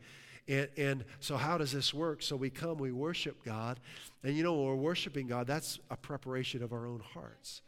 [0.47, 2.21] And, and so, how does this work?
[2.21, 3.79] So, we come, we worship God.
[4.23, 7.61] And you know, when we're worshiping God, that's a preparation of our own hearts.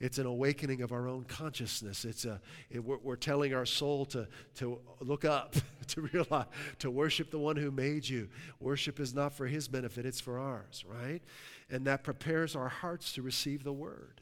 [0.00, 2.04] It's an awakening of our own consciousness.
[2.04, 5.56] It's a, it, we're, we're, telling our soul to, to look up,
[5.88, 6.46] to realize,
[6.78, 8.28] to worship the one who made you.
[8.60, 11.20] Worship is not for his benefit, it's for ours, right?
[11.68, 14.20] And that prepares our hearts to receive the word.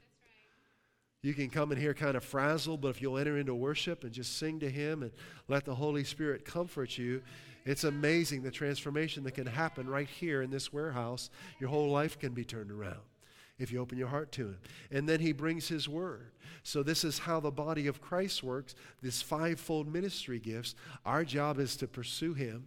[1.21, 4.13] You can come in here kind of frazzled, but if you'll enter into worship and
[4.13, 5.13] just sing to Him and
[5.49, 7.21] let the Holy Spirit comfort you,
[7.67, 11.29] it's amazing the transformation that can happen right here in this warehouse.
[11.59, 13.01] Your whole life can be turned around
[13.59, 14.59] if you open your heart to Him.
[14.91, 16.31] And then He brings His Word.
[16.63, 20.75] So, this is how the body of Christ works this fivefold ministry gifts.
[21.05, 22.67] Our job is to pursue Him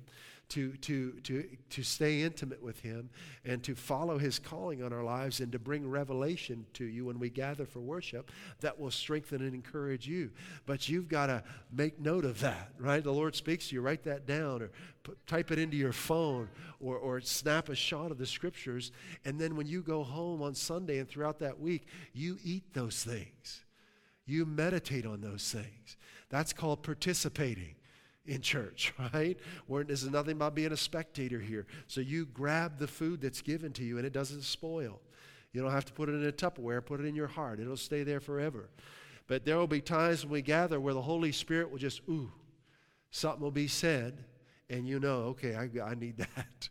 [0.49, 3.09] to, to, to, to stay intimate with Him
[3.45, 7.19] and to follow His calling on our lives and to bring revelation to you when
[7.19, 8.31] we gather for worship
[8.61, 10.31] that will strengthen and encourage you.
[10.65, 13.03] But you've got to make note of that, right?
[13.03, 14.71] The Lord speaks to you, write that down or
[15.03, 18.91] put, type it into your phone or, or snap a shot of the scriptures.
[19.25, 23.03] And then when you go home on Sunday and throughout that week, you eat those
[23.03, 23.61] things.
[24.25, 25.97] You meditate on those things.
[26.29, 27.75] That's called participating
[28.25, 29.37] in church, right?
[29.67, 31.65] Where this is nothing about being a spectator here.
[31.87, 35.01] So you grab the food that's given to you and it doesn't spoil.
[35.53, 37.59] You don't have to put it in a Tupperware, put it in your heart.
[37.59, 38.69] It'll stay there forever.
[39.27, 42.31] But there will be times when we gather where the Holy Spirit will just, ooh,
[43.11, 44.23] something will be said,
[44.69, 46.69] and you know, okay, I, I need that.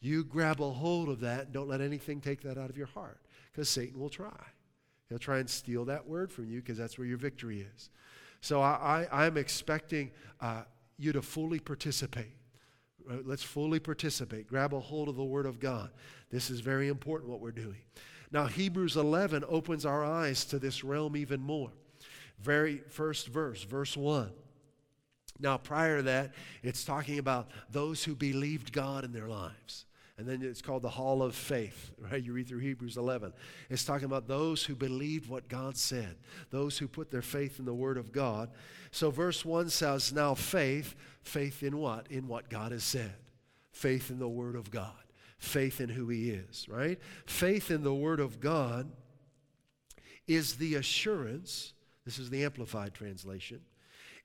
[0.00, 3.20] You grab a hold of that don't let anything take that out of your heart
[3.52, 4.40] because Satan will try.
[5.08, 7.90] He'll try and steal that word from you because that's where your victory is.
[8.40, 10.62] So I, I, am expecting uh,
[11.02, 12.34] you to fully participate.
[13.24, 14.46] Let's fully participate.
[14.46, 15.90] Grab a hold of the Word of God.
[16.30, 17.78] This is very important what we're doing.
[18.30, 21.72] Now, Hebrews 11 opens our eyes to this realm even more.
[22.38, 24.30] Very first verse, verse 1.
[25.40, 29.86] Now, prior to that, it's talking about those who believed God in their lives.
[30.20, 32.22] And then it's called the Hall of Faith, right?
[32.22, 33.32] You read through Hebrews 11.
[33.70, 36.16] It's talking about those who believed what God said,
[36.50, 38.50] those who put their faith in the Word of God.
[38.90, 42.06] So, verse 1 says, Now faith, faith in what?
[42.10, 43.14] In what God has said.
[43.72, 44.92] Faith in the Word of God,
[45.38, 46.98] faith in who He is, right?
[47.24, 48.92] Faith in the Word of God
[50.26, 51.72] is the assurance,
[52.04, 53.62] this is the Amplified translation,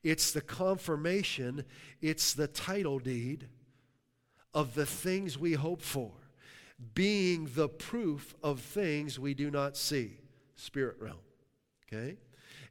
[0.02, 1.64] it's the confirmation,
[2.02, 3.48] it's the title deed
[4.56, 6.10] of the things we hope for,
[6.94, 10.18] being the proof of things we do not see.
[10.56, 11.18] Spirit realm.
[11.86, 12.16] Okay?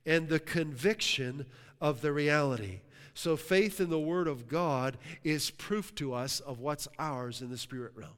[0.04, 1.46] And the conviction
[1.80, 2.82] of the reality.
[3.14, 7.52] So faith in the Word of God is proof to us of what's ours in
[7.52, 8.18] the spirit realm.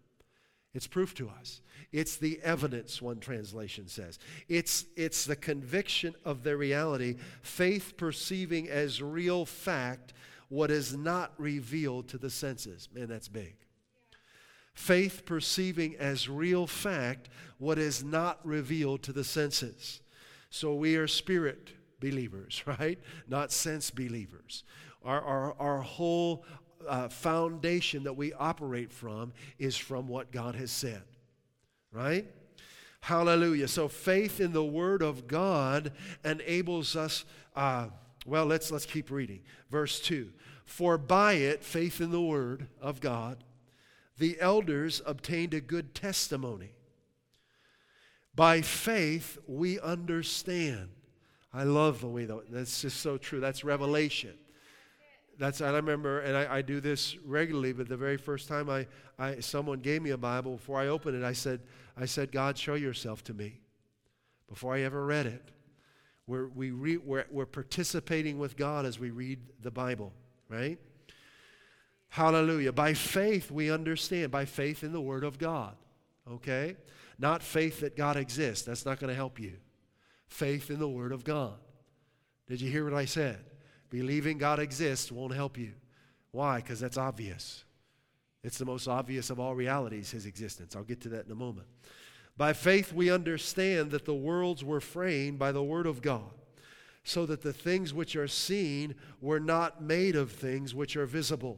[0.73, 1.61] It's proof to us.
[1.91, 4.17] It's the evidence, one translation says.
[4.47, 10.13] It's, it's the conviction of the reality, faith perceiving as real fact
[10.49, 12.89] what is not revealed to the senses.
[12.93, 13.55] Man, that's big.
[14.73, 20.01] Faith perceiving as real fact what is not revealed to the senses.
[20.49, 22.99] So we are spirit believers, right?
[23.27, 24.63] Not sense believers.
[25.03, 26.45] Our, our, our whole
[26.87, 31.03] uh, foundation that we operate from is from what God has said,
[31.91, 32.25] right?
[33.01, 33.67] Hallelujah.
[33.67, 35.91] So faith in the Word of God
[36.23, 37.25] enables us.
[37.55, 37.87] Uh,
[38.27, 39.39] well, let's let's keep reading.
[39.71, 40.31] Verse two.
[40.65, 43.37] For by it, faith in the Word of God,
[44.17, 46.71] the elders obtained a good testimony.
[48.35, 50.89] By faith, we understand.
[51.53, 53.39] I love the way that, that's just so true.
[53.39, 54.33] That's revelation.
[55.39, 57.71] That's I remember, and I, I, do this regularly.
[57.71, 58.87] But the very first time I,
[59.17, 61.61] I, someone gave me a Bible before I opened it, I said,
[61.95, 63.59] I said, God, show yourself to me.
[64.49, 65.51] Before I ever read it,
[66.27, 70.11] we're, we re, we're, we're participating with God as we read the Bible,
[70.49, 70.77] right?
[72.09, 72.73] Hallelujah.
[72.73, 74.31] By faith, we understand.
[74.31, 75.75] By faith in the Word of God.
[76.29, 76.75] Okay?
[77.17, 78.65] Not faith that God exists.
[78.65, 79.53] That's not going to help you.
[80.27, 81.55] Faith in the Word of God.
[82.47, 83.39] Did you hear what I said?
[83.89, 85.73] Believing God exists won't help you.
[86.31, 86.57] Why?
[86.57, 87.63] Because that's obvious.
[88.43, 90.75] It's the most obvious of all realities, His existence.
[90.75, 91.67] I'll get to that in a moment.
[92.37, 96.29] By faith, we understand that the worlds were framed by the Word of God,
[97.03, 101.57] so that the things which are seen were not made of things which are visible.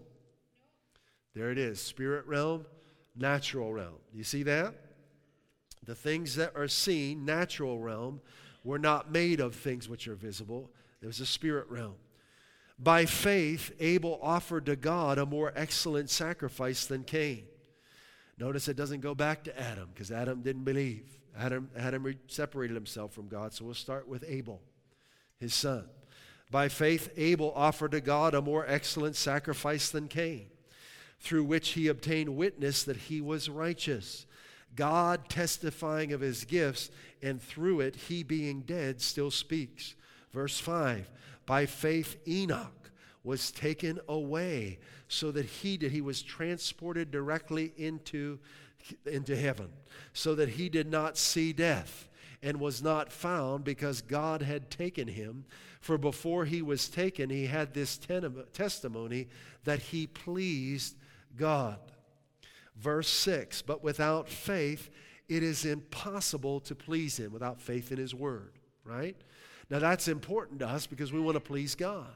[1.36, 2.65] There it is spirit realm,
[3.15, 4.00] natural realm.
[4.13, 4.74] You see that?
[5.84, 8.22] The things that are seen, natural realm,
[8.63, 10.70] were not made of things which are visible.
[11.02, 11.96] It was a spirit realm.
[12.78, 17.44] By faith, Abel offered to God a more excellent sacrifice than Cain.
[18.39, 21.06] Notice it doesn't go back to Adam because Adam didn't believe.
[21.38, 23.54] Adam, Adam separated himself from God.
[23.54, 24.62] So we'll start with Abel,
[25.38, 25.86] his son.
[26.49, 30.47] By faith, Abel offered to God a more excellent sacrifice than Cain
[31.19, 34.25] through which he obtained witness that he was righteous.
[34.75, 36.89] God testifying of his gifts,
[37.21, 39.95] and through it, he being dead still speaks.
[40.32, 41.10] Verse 5
[41.45, 42.91] By faith, Enoch
[43.23, 48.39] was taken away so that he did, he was transported directly into,
[49.06, 49.69] into heaven,
[50.13, 52.08] so that he did not see death
[52.41, 55.43] and was not found because God had taken him.
[55.82, 59.28] For before he was taken, he had this ten- testimony
[59.65, 60.95] that he pleased
[61.36, 61.80] God.
[62.78, 64.89] Verse 6 But without faith,
[65.28, 69.15] it is impossible to please Him without faith in His Word, right?
[69.69, 72.08] Now that's important to us because we want to please God.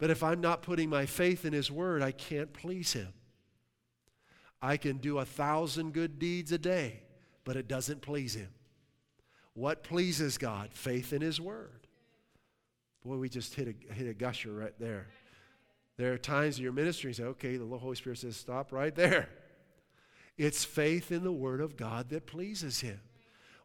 [0.00, 3.12] But if I'm not putting my faith in His Word, I can't please Him.
[4.62, 7.02] I can do a thousand good deeds a day,
[7.44, 8.48] but it doesn't please Him.
[9.52, 10.70] What pleases God?
[10.72, 11.86] Faith in His Word.
[13.04, 15.08] Boy, we just hit a, hit a gusher right there.
[15.98, 18.94] There are times in your ministry you say, okay, the Holy Spirit says, stop right
[18.94, 19.28] there.
[20.38, 23.00] It's faith in the Word of God that pleases Him.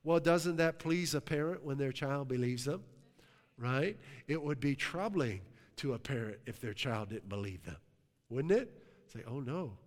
[0.04, 2.84] Well, doesn't that please a parent when their child believes them?
[3.58, 3.98] Right?
[4.28, 5.39] It would be troubling
[5.78, 7.78] to a parent if their child didn't believe them,
[8.30, 8.72] wouldn't it?
[9.12, 9.78] Say, oh no,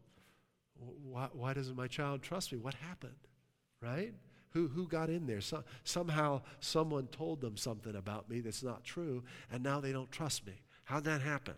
[1.03, 2.59] why, why doesn't my child trust me?
[2.59, 3.13] What happened?
[3.81, 4.15] Right?
[4.51, 5.41] Who, who got in there?
[5.41, 9.23] So, somehow someone told them something about me that's not true,
[9.53, 10.55] and now they don't trust me.
[10.85, 11.55] How'd that happen?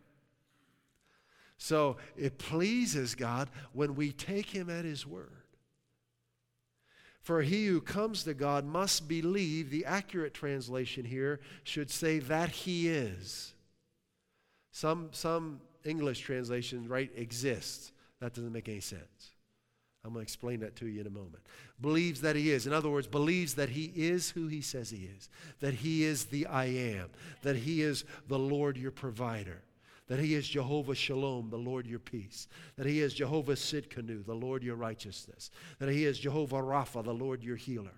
[1.62, 5.44] So it pleases God when we take him at his word.
[7.20, 12.48] For he who comes to God must believe, the accurate translation here should say that
[12.48, 13.52] he is.
[14.80, 17.92] Some, some English translations write exists.
[18.20, 19.34] That doesn't make any sense.
[20.02, 21.42] I'm going to explain that to you in a moment.
[21.82, 22.66] Believes that he is.
[22.66, 25.28] In other words, believes that he is who he says he is,
[25.60, 27.10] that he is the I am,
[27.42, 29.60] that he is the Lord your provider
[30.08, 34.34] that He is Jehovah Shalom, the Lord your peace, that He is Jehovah Sidkenu, the
[34.34, 37.94] Lord your righteousness, that He is Jehovah Rapha, the Lord your healer.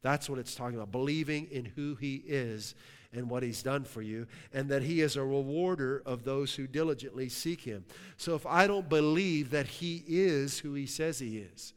[0.00, 2.74] That's what it's talking about, believing in who He is
[3.14, 6.66] and what He's done for you, and that He is a rewarder of those who
[6.66, 7.84] diligently seek Him.
[8.16, 11.74] So if I don't believe that He is who He says He is,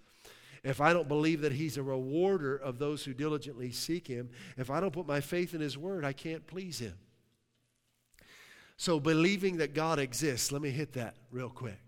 [0.63, 4.69] if I don't believe that He's a rewarder of those who diligently seek Him, if
[4.69, 6.95] I don't put my faith in His Word, I can't please Him.
[8.75, 11.79] So, believing that God exists, let me hit that real quick,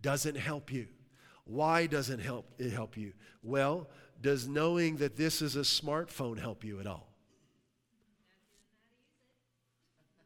[0.00, 0.86] doesn't help you.
[1.44, 3.12] Why doesn't help it help you?
[3.42, 3.88] Well,
[4.22, 7.09] does knowing that this is a smartphone help you at all?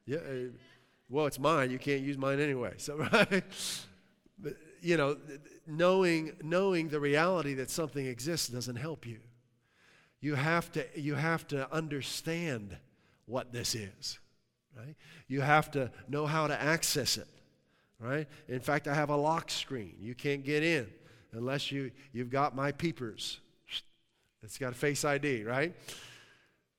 [0.07, 0.51] Yeah, uh,
[1.09, 1.71] well, it's mine.
[1.71, 2.75] You can't use mine anyway.
[2.79, 3.45] So, right?
[4.39, 5.17] But, you know,
[5.67, 9.21] knowing knowing the reality that something exists doesn't help you.
[10.21, 12.77] You have to you have to understand
[13.27, 14.19] what this is
[14.77, 14.97] right?
[15.29, 17.29] You have to know how to access it.
[18.01, 18.27] right?
[18.49, 19.95] In fact, I have a lock screen.
[20.01, 20.89] You can't get in
[21.33, 23.41] unless you, you've got my peepers.
[24.43, 25.75] It's got a face ID, right?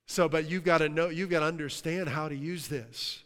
[0.07, 3.23] So, but you've got to know, you've got to understand how to use this.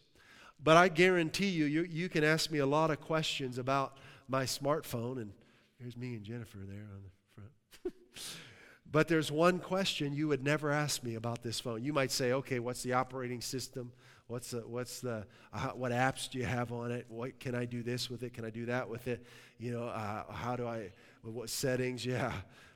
[0.62, 4.44] But I guarantee you, you, you can ask me a lot of questions about my
[4.44, 5.32] smartphone, and
[5.80, 7.42] there's me and Jennifer there on the
[7.82, 7.96] front.
[8.92, 11.84] but there's one question you would never ask me about this phone.
[11.84, 13.92] You might say, okay, what's the operating system?
[14.28, 17.06] What's the, what's the, uh, what apps do you have on it?
[17.10, 18.34] What, can I do this with it?
[18.34, 19.26] Can I do that with it?
[19.58, 20.92] You know, uh, how do I,
[21.24, 22.06] what settings?
[22.06, 22.32] Yeah.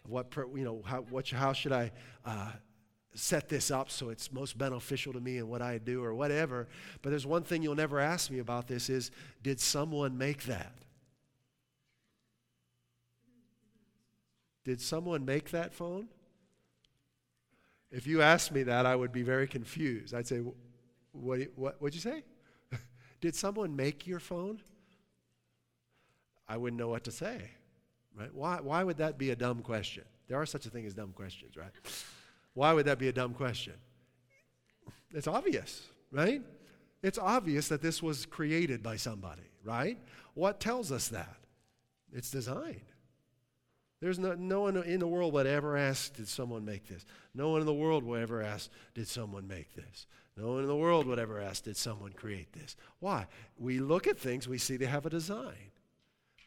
[0.08, 1.92] What, you know, how, what, how should I
[2.26, 2.52] uh,
[3.16, 6.68] set this up so it's most beneficial to me and what I do or whatever.
[7.02, 9.12] But there's one thing you'll never ask me about this is,
[9.42, 10.74] did someone make that?
[14.64, 16.08] Did someone make that phone?
[17.92, 20.16] If you asked me that, I would be very confused.
[20.16, 20.42] I'd say,
[21.12, 22.24] what, what, what'd you say?
[23.22, 24.62] Did someone make your phone?
[26.48, 27.52] I wouldn't know what to say,
[28.18, 28.34] right?
[28.34, 30.04] Why, why would that be a dumb question?
[30.28, 31.72] There are such a thing as dumb questions, right?
[32.54, 33.74] Why would that be a dumb question?
[35.14, 36.42] It's obvious, right?
[37.02, 39.98] It's obvious that this was created by somebody, right?
[40.34, 41.36] What tells us that?
[42.12, 42.82] It's designed.
[44.00, 47.06] There's no, no one in the world would ever ask, Did someone make this?
[47.34, 50.08] No one in the world would ever ask, Did someone make this?
[50.36, 52.76] No one in the world would ever ask, Did someone create this?
[53.00, 53.28] Why?
[53.58, 55.72] We look at things, we see they have a design,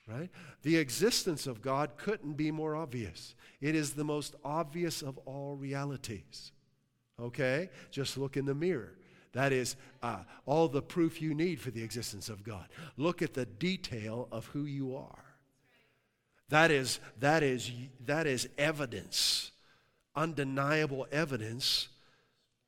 [0.06, 0.30] right?
[0.62, 3.34] The existence of God couldn't be more obvious.
[3.60, 6.52] It is the most obvious of all realities.
[7.20, 7.70] Okay?
[7.90, 8.92] Just look in the mirror.
[9.32, 12.66] That is uh, all the proof you need for the existence of God.
[12.96, 15.24] Look at the detail of who you are.
[16.48, 17.70] That is, that is,
[18.06, 19.50] that is evidence,
[20.14, 21.88] undeniable evidence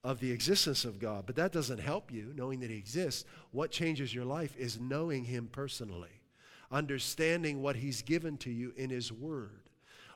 [0.05, 1.25] of the existence of God.
[1.27, 3.25] But that doesn't help you knowing that He exists.
[3.51, 6.18] What changes your life is knowing Him personally,
[6.71, 9.69] understanding what He's given to you in His Word,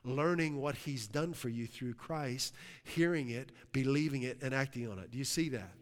[0.05, 4.99] learning what He's done for you through Christ, hearing it, believing it, and acting on
[4.99, 5.11] it.
[5.11, 5.73] Do you see that?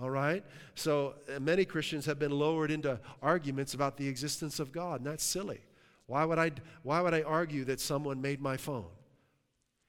[0.00, 0.44] All right?
[0.74, 5.06] So uh, many Christians have been lowered into arguments about the existence of God, and
[5.06, 5.60] that's silly.
[6.06, 6.52] Why would I,
[6.82, 8.86] why would I argue that someone made my phone?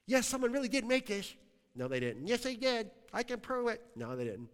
[0.07, 1.35] Yes, someone really did make this.
[1.75, 2.25] No, they didn't.
[2.25, 2.89] Yes, they did.
[3.13, 3.81] I can prove it.
[3.95, 4.49] No, they didn't.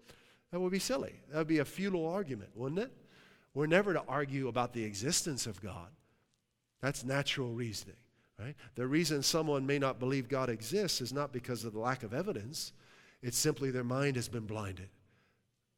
[0.52, 1.14] That would be silly.
[1.30, 2.92] That would be a futile argument, wouldn't it?
[3.54, 5.90] We're never to argue about the existence of God.
[6.82, 7.96] That's natural reasoning,
[8.40, 8.56] right?
[8.76, 12.14] The reason someone may not believe God exists is not because of the lack of
[12.14, 12.74] evidence.
[13.22, 14.90] It's simply their mind has been blinded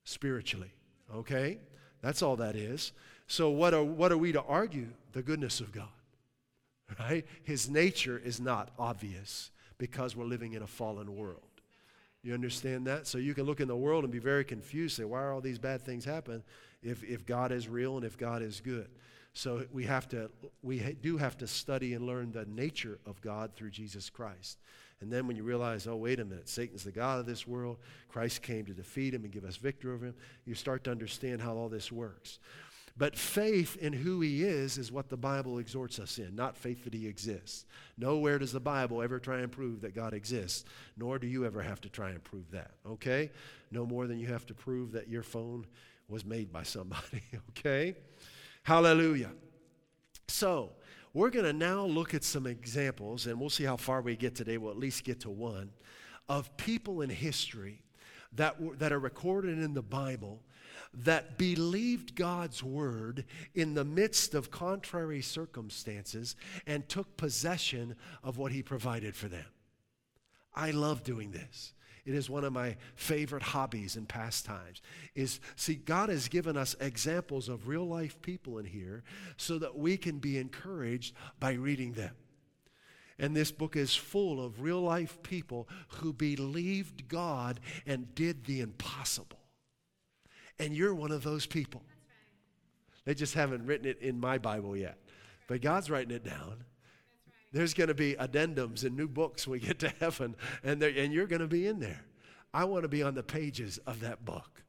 [0.03, 0.73] spiritually,
[1.13, 1.59] okay?
[2.01, 2.91] That's all that is.
[3.27, 4.87] So, what are, what are we to argue?
[5.11, 5.87] The goodness of God,
[6.99, 7.25] right?
[7.43, 11.41] His nature is not obvious because we're living in a fallen world.
[12.23, 13.05] You understand that?
[13.05, 15.41] So you can look in the world and be very confused, say, why are all
[15.41, 16.43] these bad things happen
[16.85, 18.89] if, if God is real and if God is good?
[19.33, 20.31] So we have to,
[20.63, 24.59] we do have to study and learn the nature of God through Jesus Christ.
[25.01, 27.77] And then when you realize, oh, wait a minute, Satan's the God of this world,
[28.07, 30.15] Christ came to defeat him and give us victory over him,
[30.45, 32.39] you start to understand how all this works.
[32.97, 36.85] But faith in who he is is what the Bible exhorts us in, not faith
[36.85, 37.65] that he exists.
[37.97, 40.63] Nowhere does the Bible ever try and prove that God exists,
[40.95, 43.31] nor do you ever have to try and prove that, okay?
[43.69, 45.65] No more than you have to prove that your phone
[46.07, 47.95] was made by somebody, okay?
[48.63, 49.31] Hallelujah.
[50.27, 50.71] So,
[51.13, 54.35] we're going to now look at some examples, and we'll see how far we get
[54.35, 54.57] today.
[54.57, 55.69] We'll at least get to one,
[56.27, 57.83] of people in history
[58.33, 60.41] that, that are recorded in the Bible
[60.93, 66.35] that believed God's word in the midst of contrary circumstances
[66.65, 69.45] and took possession of what he provided for them.
[70.53, 71.73] I love doing this.
[72.05, 74.81] It is one of my favorite hobbies and pastimes.
[75.15, 79.03] Is see, God has given us examples of real life people in here
[79.37, 82.13] so that we can be encouraged by reading them.
[83.17, 88.61] And this book is full of real life people who believed God and did the
[88.61, 89.39] impossible.
[90.59, 91.81] And you're one of those people.
[93.05, 94.97] They just haven't written it in my Bible yet.
[95.47, 96.65] But God's writing it down.
[97.51, 101.13] There's going to be addendums and new books when we get to heaven, and, and
[101.13, 102.01] you're going to be in there.
[102.53, 104.63] I want to be on the pages of that book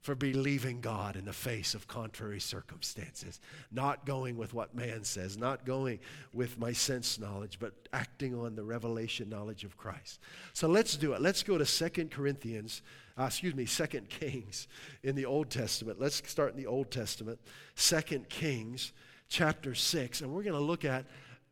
[0.00, 3.38] for believing God in the face of contrary circumstances,
[3.70, 5.98] not going with what man says, not going
[6.32, 10.20] with my sense knowledge, but acting on the revelation knowledge of Christ.
[10.54, 11.20] So let's do it.
[11.20, 12.80] Let's go to Second Corinthians,
[13.18, 14.68] uh, excuse me, Second Kings
[15.02, 16.00] in the Old Testament.
[16.00, 17.38] Let's start in the Old Testament,
[17.74, 18.92] Second Kings
[19.28, 21.04] chapter 6, and we're going to look at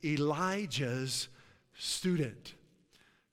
[0.04, 1.28] Elijah's
[1.76, 2.54] student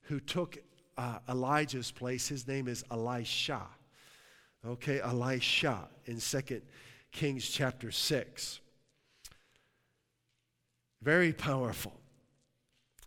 [0.02, 0.58] who took
[0.96, 2.28] uh, Elijah's place.
[2.28, 3.62] His name is Elisha.
[4.66, 6.62] Okay, Elisha in 2
[7.12, 8.60] Kings chapter 6.
[11.02, 11.92] Very powerful.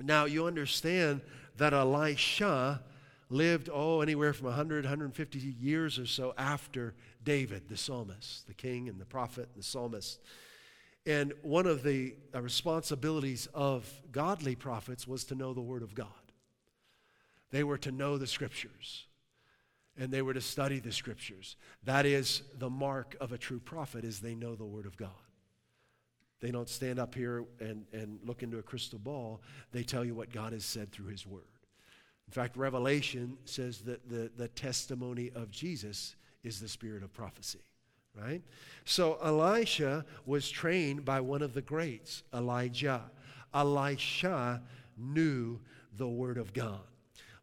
[0.01, 1.21] Now, you understand
[1.57, 2.81] that Elisha
[3.29, 6.93] lived, oh, anywhere from 100, 150 years or so after
[7.23, 10.19] David, the psalmist, the king and the prophet and the psalmist.
[11.09, 15.95] And one of the uh, responsibilities of godly prophets was to know the Word of
[15.95, 16.07] God.
[17.49, 19.07] They were to know the Scriptures
[19.97, 21.55] and they were to study the Scriptures.
[21.83, 25.09] That is the mark of a true prophet is they know the Word of God.
[26.41, 29.41] They don't stand up here and, and look into a crystal ball.
[29.71, 31.41] They tell you what God has said through His Word.
[32.27, 37.63] In fact, Revelation says that the, the testimony of Jesus is the spirit of prophecy,
[38.21, 38.41] right?
[38.85, 43.03] So Elisha was trained by one of the greats, Elijah.
[43.53, 44.61] Elisha
[44.97, 45.59] knew
[45.95, 46.81] the Word of God.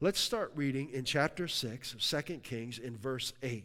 [0.01, 3.65] Let's start reading in chapter 6 of 2 Kings in verse 8.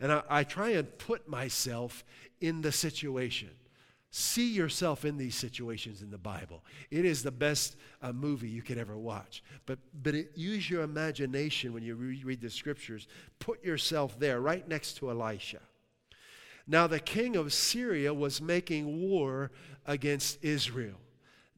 [0.00, 2.04] And I, I try and put myself
[2.40, 3.50] in the situation.
[4.10, 6.62] See yourself in these situations in the Bible.
[6.90, 9.42] It is the best uh, movie you could ever watch.
[9.64, 13.08] But, but it, use your imagination when you re- read the scriptures.
[13.38, 15.60] Put yourself there, right next to Elisha.
[16.66, 19.50] Now, the king of Syria was making war
[19.86, 20.96] against Israel.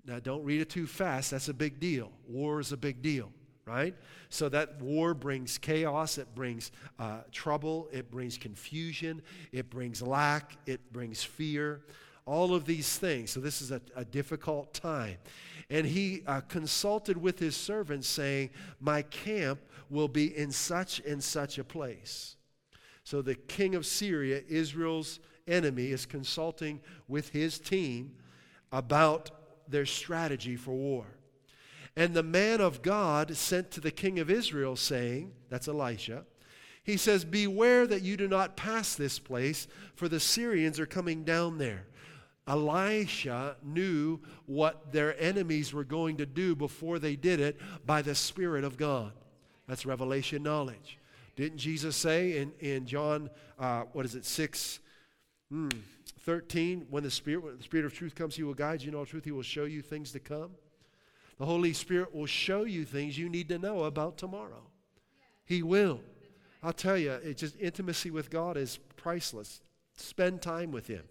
[0.07, 1.31] Now, don't read it too fast.
[1.31, 2.11] That's a big deal.
[2.29, 3.33] War is a big deal,
[3.67, 3.95] right?
[4.29, 10.57] So, that war brings chaos, it brings uh, trouble, it brings confusion, it brings lack,
[10.67, 11.83] it brings fear
[12.27, 13.31] all of these things.
[13.31, 15.17] So this is a, a difficult time.
[15.71, 18.51] And he uh, consulted with his servants, saying,
[18.81, 22.37] My camp will be in such and such a place.
[23.05, 28.17] So the king of Syria, Israel's enemy, is consulting with his team
[28.73, 29.31] about
[29.69, 31.07] their strategy for war.
[31.97, 36.25] And the man of God sent to the king of Israel, saying, That's Elisha.
[36.83, 41.25] He says, Beware that you do not pass this place, for the Syrians are coming
[41.25, 41.87] down there.
[42.47, 48.15] Elisha knew what their enemies were going to do before they did it by the
[48.15, 49.13] Spirit of God.
[49.67, 50.99] That's revelation knowledge.
[51.37, 53.29] Didn't Jesus say in, in John,
[53.59, 54.81] uh, what is it, 6,
[55.53, 55.73] mm,
[56.21, 58.95] 13, when the Spirit, when the Spirit of truth comes, He will guide you in
[58.95, 59.25] all truth.
[59.25, 60.53] He will show you things to come.
[61.39, 64.63] The Holy Spirit will show you things you need to know about tomorrow.
[65.45, 66.01] He will.
[66.63, 69.61] I'll tell you, it's just intimacy with God is priceless.
[69.97, 71.03] Spend time with Him.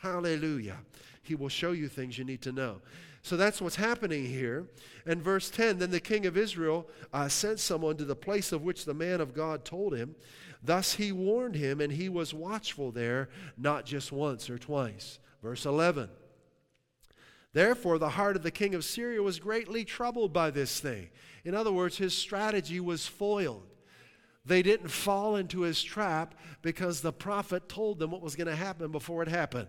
[0.00, 0.78] Hallelujah.
[1.22, 2.80] He will show you things you need to know.
[3.24, 4.66] So that's what's happening here.
[5.06, 8.62] And verse 10 Then the king of Israel uh, sent someone to the place of
[8.62, 10.14] which the man of God told him.
[10.62, 15.18] Thus he warned him, and he was watchful there, not just once or twice.
[15.42, 16.10] Verse 11
[17.54, 21.08] Therefore, the heart of the king of Syria was greatly troubled by this thing.
[21.46, 23.66] In other words, his strategy was foiled.
[24.44, 28.56] They didn't fall into his trap because the prophet told them what was going to
[28.56, 29.68] happen before it happened.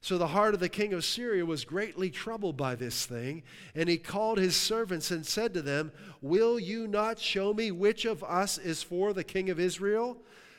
[0.00, 3.42] So the heart of the king of Syria was greatly troubled by this thing,
[3.74, 5.90] and he called his servants and said to them,
[6.22, 10.16] Will you not show me which of us is for the king of Israel?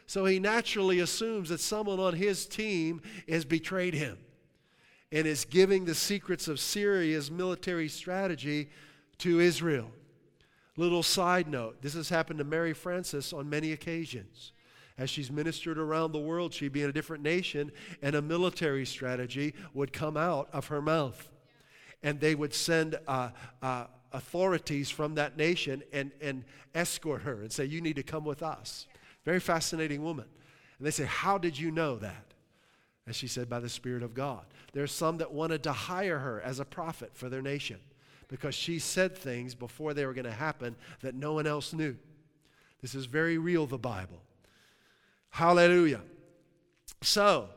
[0.07, 4.17] So he naturally assumes that someone on his team has betrayed him
[5.11, 8.69] and is giving the secrets of Syria's military strategy
[9.19, 9.89] to Israel.
[10.75, 14.51] Little side note this has happened to Mary Frances on many occasions
[14.99, 17.71] as she's ministered around the world, she'd be in a different nation,
[18.01, 21.29] and a military strategy would come out of her mouth.
[22.03, 23.29] And they would send uh,
[23.61, 26.43] uh, authorities from that nation and, and
[26.75, 28.87] escort her and say, You need to come with us.
[29.23, 30.25] Very fascinating woman.
[30.77, 32.33] And they say, How did you know that?
[33.05, 34.45] And she said, By the Spirit of God.
[34.73, 37.79] There's some that wanted to hire her as a prophet for their nation
[38.27, 41.95] because she said things before they were going to happen that no one else knew.
[42.81, 44.21] This is very real, the Bible.
[45.29, 46.01] Hallelujah.
[47.01, 47.49] So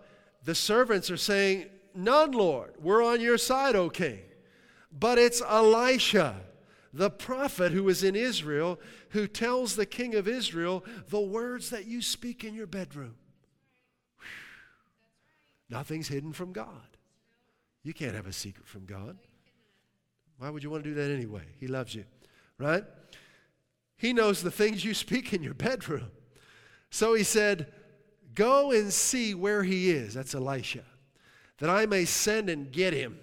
[0.45, 2.75] the servants are saying, None, Lord.
[2.81, 4.21] We're on your side, O king.
[4.91, 6.41] But it's Elisha,
[6.93, 8.79] the prophet who is in Israel,
[9.11, 13.17] who tells the king of Israel the words that you speak in your bedroom.
[15.69, 16.97] Nothing's hidden from God.
[17.83, 19.19] You can't have a secret from God.
[20.39, 21.45] Why would you want to do that anyway?
[21.59, 22.05] He loves you,
[22.59, 22.85] right?
[23.97, 26.11] He knows the things you speak in your bedroom.
[26.93, 27.73] So he said,
[28.35, 30.15] Go and see where he is.
[30.15, 30.85] That's Elisha.
[31.59, 33.19] That I may send and get him.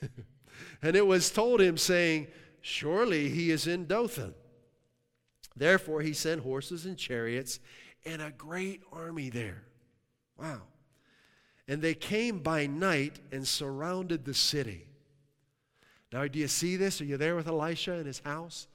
[0.82, 2.28] and it was told him, saying,
[2.60, 4.34] Surely he is in Dothan.
[5.56, 7.58] Therefore he sent horses and chariots
[8.04, 9.62] and a great army there.
[10.38, 10.62] Wow.
[11.66, 14.88] And they came by night and surrounded the city.
[16.12, 17.00] Now, do you see this?
[17.00, 18.68] Are you there with Elisha in his house?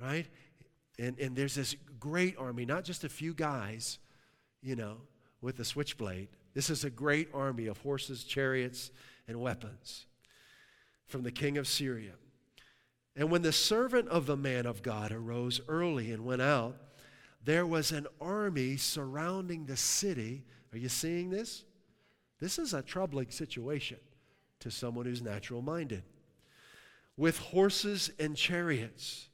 [0.00, 0.26] Right?
[1.00, 3.98] And, and there's this great army, not just a few guys,
[4.62, 4.98] you know,
[5.40, 6.28] with a switchblade.
[6.52, 8.90] This is a great army of horses, chariots,
[9.26, 10.04] and weapons.
[11.10, 12.12] from the king of Syria.
[13.16, 16.76] And when the servant of the man of God arose early and went out,
[17.44, 20.44] there was an army surrounding the city.
[20.72, 21.64] Are you seeing this?
[22.38, 23.98] This is a troubling situation
[24.60, 26.04] to someone who's natural minded.
[27.16, 29.29] With horses and chariots.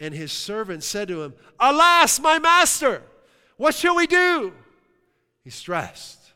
[0.00, 3.02] And his servant said to him, Alas, my master,
[3.58, 4.54] what shall we do?
[5.44, 6.32] He's stressed.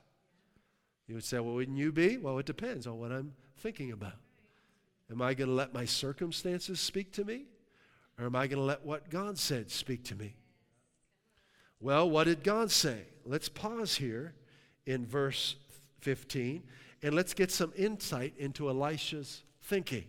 [1.07, 2.19] You would say, Well, wouldn't you be?
[2.19, 4.13] Well, it depends on what I'm thinking about.
[5.11, 7.45] Am I going to let my circumstances speak to me?
[8.19, 10.37] Or am I going to let what God said speak to me?
[11.81, 13.03] Well, what did God say?
[13.27, 14.35] Let's pause here
[14.87, 15.57] in verse
[16.01, 16.63] 15
[17.03, 20.05] and let's get some insight into Elisha's thinking.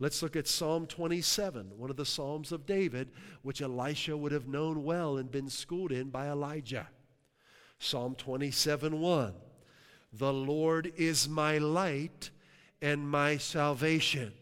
[0.00, 3.10] Let's look at Psalm 27, one of the Psalms of David,
[3.42, 6.88] which Elisha would have known well and been schooled in by Elijah.
[7.80, 9.34] Psalm 27 1.
[10.12, 12.30] The Lord is my light
[12.80, 14.32] and my salvation.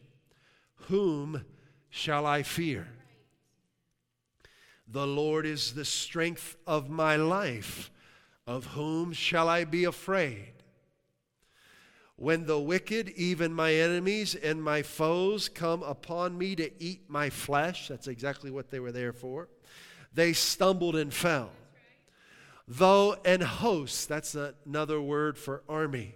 [0.89, 1.45] Whom
[1.89, 2.89] shall I fear?
[4.87, 7.91] The Lord is the strength of my life.
[8.47, 10.56] Of whom shall I be afraid?
[12.17, 17.29] When the wicked, even my enemies and my foes, come upon me to eat my
[17.29, 19.49] flesh, that's exactly what they were there for,
[20.15, 21.51] they stumbled and fell.
[22.67, 26.15] Though an host, that's another word for army,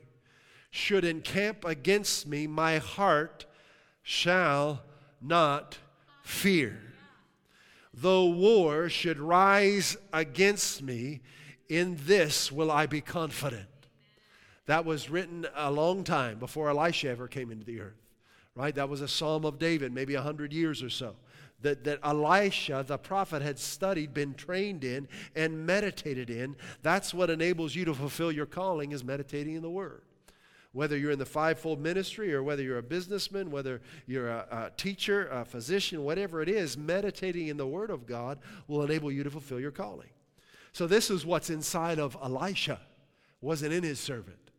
[0.71, 3.45] should encamp against me, my heart
[4.03, 4.83] shall
[5.21, 5.77] not
[6.23, 6.81] fear.
[7.93, 11.21] Though war should rise against me,
[11.69, 13.69] in this will I be confident.
[14.71, 18.07] That was written a long time before Elisha ever came into the earth,
[18.55, 18.73] right?
[18.73, 21.17] That was a psalm of David, maybe a hundred years or so.
[21.63, 26.55] That, that Elisha, the prophet, had studied, been trained in, and meditated in.
[26.83, 30.03] That's what enables you to fulfill your calling, is meditating in the Word
[30.73, 34.71] whether you're in the fivefold ministry or whether you're a businessman, whether you're a, a,
[34.77, 39.25] teacher, a physician, whatever it is, meditating in the Word of God will enable you
[39.25, 40.11] to fulfill your calling.
[40.71, 42.79] So, this is what's inside of Elisha,
[43.41, 44.50] wasn't in his servant.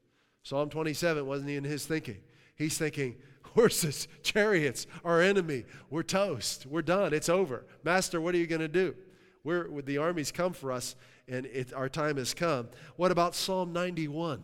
[0.43, 2.17] Psalm 27 wasn't in his thinking.
[2.55, 7.65] He's thinking, horses, chariots, our enemy, we're toast, we're done, it's over.
[7.83, 8.95] Master, what are you going to do?
[9.43, 10.95] We're, the army's come for us,
[11.27, 12.69] and it, our time has come.
[12.95, 14.43] What about Psalm 91?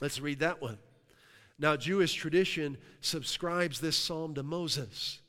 [0.00, 0.78] Let's read that one.
[1.58, 5.20] Now, Jewish tradition subscribes this psalm to Moses.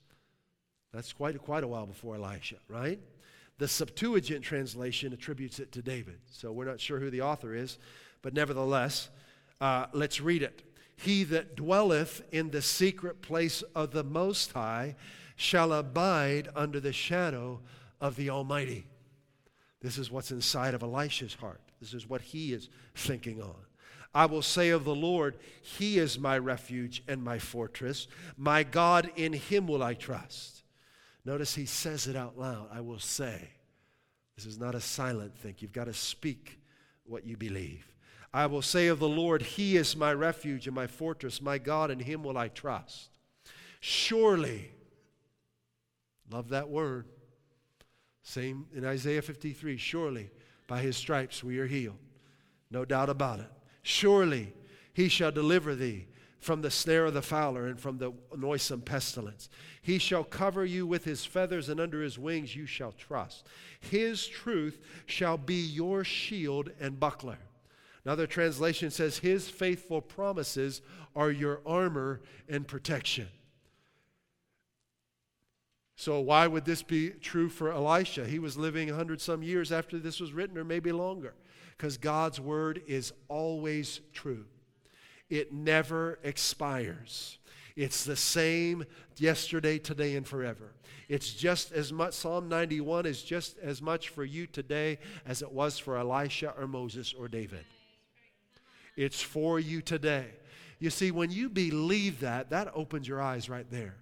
[0.93, 2.99] That's quite, quite a while before Elisha, right?
[3.59, 6.19] The Septuagint translation attributes it to David.
[6.29, 7.79] So we're not sure who the author is,
[8.27, 9.07] but nevertheless,
[9.61, 10.61] uh, let's read it.
[10.97, 14.97] He that dwelleth in the secret place of the Most High
[15.37, 17.61] shall abide under the shadow
[18.01, 18.85] of the Almighty.
[19.79, 21.61] This is what's inside of Elisha's heart.
[21.79, 23.55] This is what he is thinking on.
[24.13, 28.09] I will say of the Lord, He is my refuge and my fortress.
[28.35, 30.63] My God, in Him will I trust.
[31.23, 32.67] Notice he says it out loud.
[32.73, 33.51] I will say.
[34.35, 35.55] This is not a silent thing.
[35.59, 36.59] You've got to speak
[37.05, 37.87] what you believe.
[38.33, 41.41] I will say of the Lord, He is my refuge and my fortress.
[41.41, 43.09] My God, in Him will I trust.
[43.79, 44.71] Surely,
[46.29, 47.05] love that word.
[48.23, 50.29] Same in Isaiah 53 surely
[50.67, 51.97] by His stripes we are healed.
[52.69, 53.51] No doubt about it.
[53.81, 54.53] Surely
[54.93, 56.07] he shall deliver thee
[56.39, 59.49] from the snare of the fowler and from the noisome pestilence.
[59.81, 63.45] He shall cover you with his feathers, and under his wings you shall trust.
[63.79, 67.37] His truth shall be your shield and buckler.
[68.07, 70.81] Another translation says, His faithful promises
[71.13, 73.27] are your armor and protection.
[75.97, 78.25] So, why would this be true for Elisha?
[78.25, 81.33] He was living a hundred some years after this was written, or maybe longer
[81.75, 84.45] because God's word is always true.
[85.29, 87.39] It never expires.
[87.75, 88.85] It's the same
[89.17, 90.71] yesterday, today, and forever.
[91.09, 95.51] It's just as much, Psalm 91 is just as much for you today as it
[95.51, 97.65] was for Elisha or Moses or David.
[98.97, 100.25] It's for you today.
[100.79, 103.95] You see, when you believe that, that opens your eyes right there.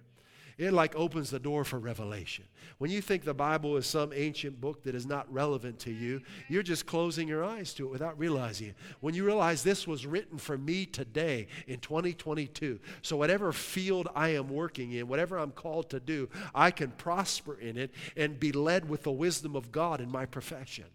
[0.58, 2.44] It like opens the door for revelation.
[2.78, 6.22] When you think the Bible is some ancient book that is not relevant to you,
[6.48, 8.76] you're just closing your eyes to it without realizing it.
[9.00, 14.30] When you realize this was written for me today in 2022, so whatever field I
[14.30, 18.52] am working in, whatever I'm called to do, I can prosper in it and be
[18.52, 20.86] led with the wisdom of God in my profession.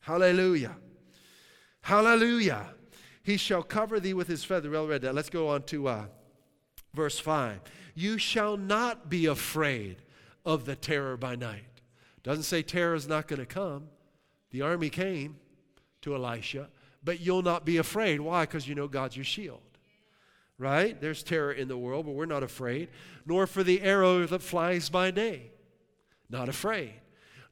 [0.00, 0.74] Hallelujah.
[1.84, 2.70] Hallelujah.
[3.22, 4.70] He shall cover thee with his feather.
[4.70, 5.14] Read that.
[5.14, 6.04] Let's go on to uh,
[6.94, 7.60] verse 5.
[7.94, 9.98] You shall not be afraid
[10.46, 11.82] of the terror by night.
[12.22, 13.88] Doesn't say terror is not going to come.
[14.50, 15.36] The army came
[16.00, 16.70] to Elisha,
[17.04, 18.18] but you'll not be afraid.
[18.18, 18.44] Why?
[18.44, 19.60] Because you know God's your shield.
[20.56, 20.98] right?
[20.98, 22.88] There's terror in the world, but we're not afraid.
[23.26, 25.50] Nor for the arrow that flies by day,
[26.30, 26.94] not afraid.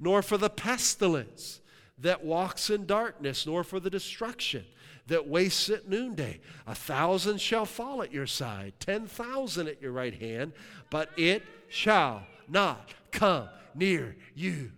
[0.00, 1.60] Nor for the pestilence
[2.02, 4.64] that walks in darkness, nor for the destruction
[5.06, 6.40] that wastes at noonday.
[6.66, 10.52] A thousand shall fall at your side, ten thousand at your right hand,
[10.90, 14.70] but it shall not come near you.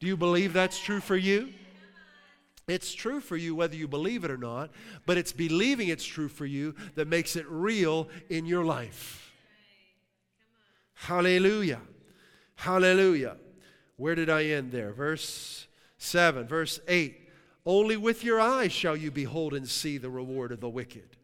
[0.00, 1.50] Do you believe that's true for you?
[2.66, 4.70] It's true for you whether you believe it or not,
[5.04, 9.32] but it's believing it's true for you that makes it real in your life.
[10.94, 11.80] Hallelujah.
[12.54, 13.36] Hallelujah.
[14.00, 14.92] Where did I end there?
[14.92, 15.66] Verse
[15.98, 17.28] 7, verse 8.
[17.66, 21.18] Only with your eyes shall you behold and see the reward of the wicked.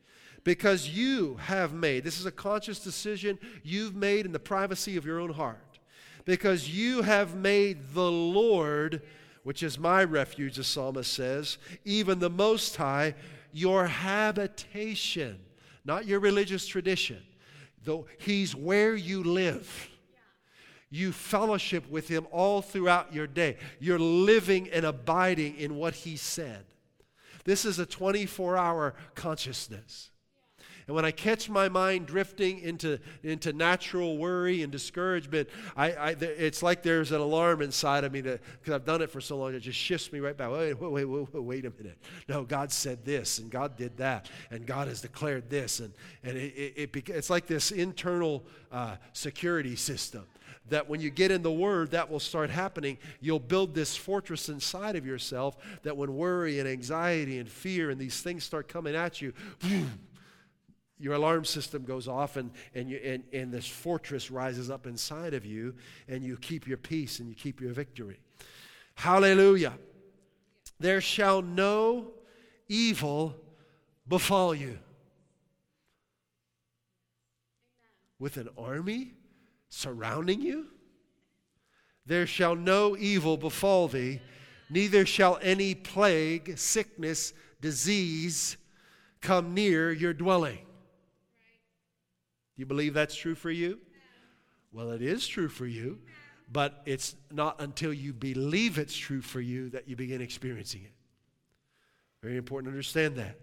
[0.44, 5.06] Because you have made, this is a conscious decision you've made in the privacy of
[5.06, 5.78] your own heart.
[6.26, 9.00] Because you have made the Lord,
[9.42, 11.56] which is my refuge, the psalmist says,
[11.86, 13.14] even the Most High,
[13.54, 15.38] your habitation,
[15.86, 17.22] not your religious tradition,
[17.84, 19.95] though He's where you live.
[20.90, 23.56] You fellowship with Him all throughout your day.
[23.80, 26.64] You're living and abiding in what He said.
[27.44, 30.10] This is a 24 hour consciousness.
[30.86, 36.10] And when I catch my mind drifting into, into natural worry and discouragement, I, I,
[36.10, 38.38] it's like there's an alarm inside of me because
[38.72, 40.52] I've done it for so long, it just shifts me right back.
[40.52, 41.98] Wait, wait, wait, wait, wait a minute.
[42.28, 45.80] No, God said this, and God did that, and God has declared this.
[45.80, 50.24] And, and it, it, it it's like this internal uh, security system
[50.68, 52.98] that when you get in the Word, that will start happening.
[53.20, 58.00] You'll build this fortress inside of yourself that when worry and anxiety and fear and
[58.00, 59.32] these things start coming at you,
[60.98, 65.34] your alarm system goes off and, and, you, and, and this fortress rises up inside
[65.34, 65.74] of you
[66.08, 68.18] and you keep your peace and you keep your victory.
[68.94, 69.74] Hallelujah.
[70.80, 72.12] There shall no
[72.68, 73.36] evil
[74.08, 74.78] befall you.
[78.18, 79.12] With an army
[79.68, 80.68] surrounding you?
[82.06, 84.20] There shall no evil befall thee,
[84.70, 88.56] neither shall any plague, sickness, disease
[89.20, 90.58] come near your dwelling.
[90.58, 93.80] Do you believe that's true for you?
[94.72, 95.98] Well, it is true for you,
[96.50, 100.92] but it's not until you believe it's true for you that you begin experiencing it.
[102.22, 103.40] Very important to understand that.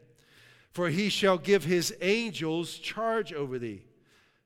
[0.71, 3.83] For he shall give his angels charge over thee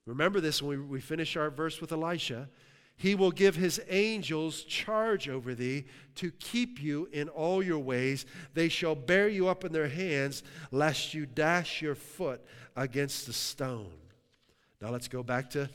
[0.08, 2.49] Remember this when we, we finish our verse with Elisha.
[2.95, 5.86] He will give his angels charge over thee
[6.16, 8.26] to keep you in all your ways.
[8.55, 10.41] They shall bear you up in their hands,
[10.72, 12.43] lest you dash your foot
[12.76, 13.91] against the stone.
[14.82, 15.70] Now let's go back to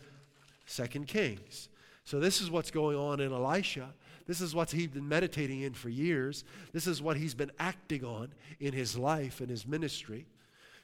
[0.67, 1.69] 2 Kings.
[2.05, 3.95] So, this is what's going on in Elisha.
[4.27, 6.43] This is what he's been meditating in for years.
[6.73, 10.27] This is what he's been acting on in his life and his ministry.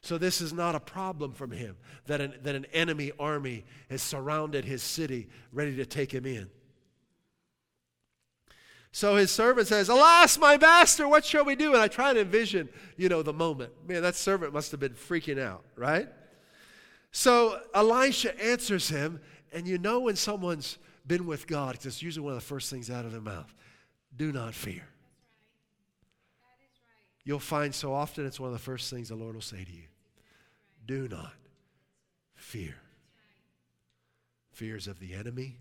[0.00, 1.76] So, this is not a problem from him
[2.06, 6.48] that an, that an enemy army has surrounded his city, ready to take him in.
[8.90, 11.72] So his servant says, Alas, my master, what shall we do?
[11.72, 13.72] And I try to envision, you know, the moment.
[13.86, 16.08] Man, that servant must have been freaking out, right?
[17.12, 19.20] So Elisha answers him,
[19.52, 22.90] and you know when someone's been with God, it's usually one of the first things
[22.90, 23.54] out of their mouth.
[24.16, 24.88] Do not fear.
[27.28, 29.70] You'll find so often it's one of the first things the Lord will say to
[29.70, 29.82] you
[30.86, 31.34] do not
[32.34, 32.76] fear.
[34.50, 35.58] Fears of the enemy.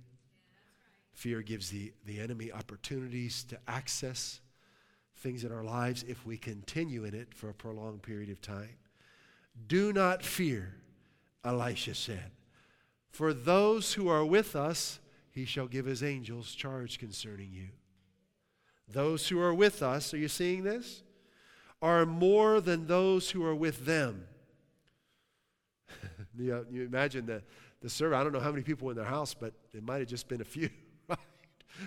[1.12, 4.40] Fear gives the, the enemy opportunities to access
[5.18, 8.78] things in our lives if we continue in it for a prolonged period of time.
[9.68, 10.74] Do not fear,
[11.44, 12.32] Elisha said.
[13.10, 15.00] For those who are with us,
[15.32, 17.68] he shall give his angels charge concerning you.
[18.88, 21.04] Those who are with us, are you seeing this?
[21.82, 24.26] Are more than those who are with them.
[26.38, 27.44] you, you imagine the,
[27.82, 30.08] the servant, I don't know how many people in their house, but it might have
[30.08, 30.70] just been a few,
[31.08, 31.20] right?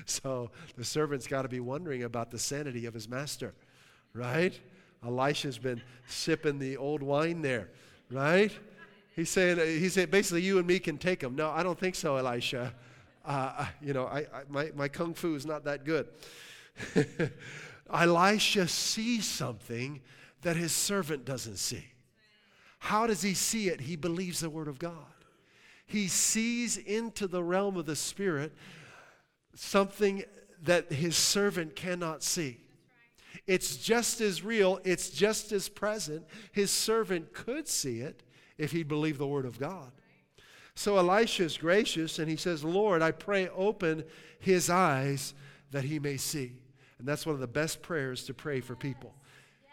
[0.07, 3.55] So the servant's got to be wondering about the sanity of his master,
[4.15, 4.59] right?
[5.05, 7.71] Elisha's been sipping the old wine there,
[8.11, 8.53] right?
[9.17, 11.35] He's saying, he's saying basically, you and me can take him.
[11.35, 12.75] No, I don't think so, Elisha.
[13.25, 16.07] Uh, uh you know, I, I, my, my kung fu is not that good.
[17.93, 20.01] Elisha sees something
[20.43, 21.85] that his servant doesn't see.
[22.79, 23.83] How does he see it?
[23.83, 24.95] He believes the Word of God.
[25.87, 28.53] He sees into the realm of the Spirit
[29.55, 30.23] something
[30.63, 32.61] that his servant cannot see.
[33.47, 36.25] It's just as real, it's just as present.
[36.53, 38.23] His servant could see it
[38.57, 39.93] if he believed the Word of God.
[40.75, 44.05] So Elisha is gracious and he says, Lord, I pray, open
[44.39, 45.35] his eyes
[45.73, 46.60] that he may see.
[47.01, 49.15] And that's one of the best prayers to pray for people.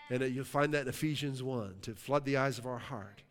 [0.09, 3.21] And you'll find that in Ephesians 1 to flood the eyes of our heart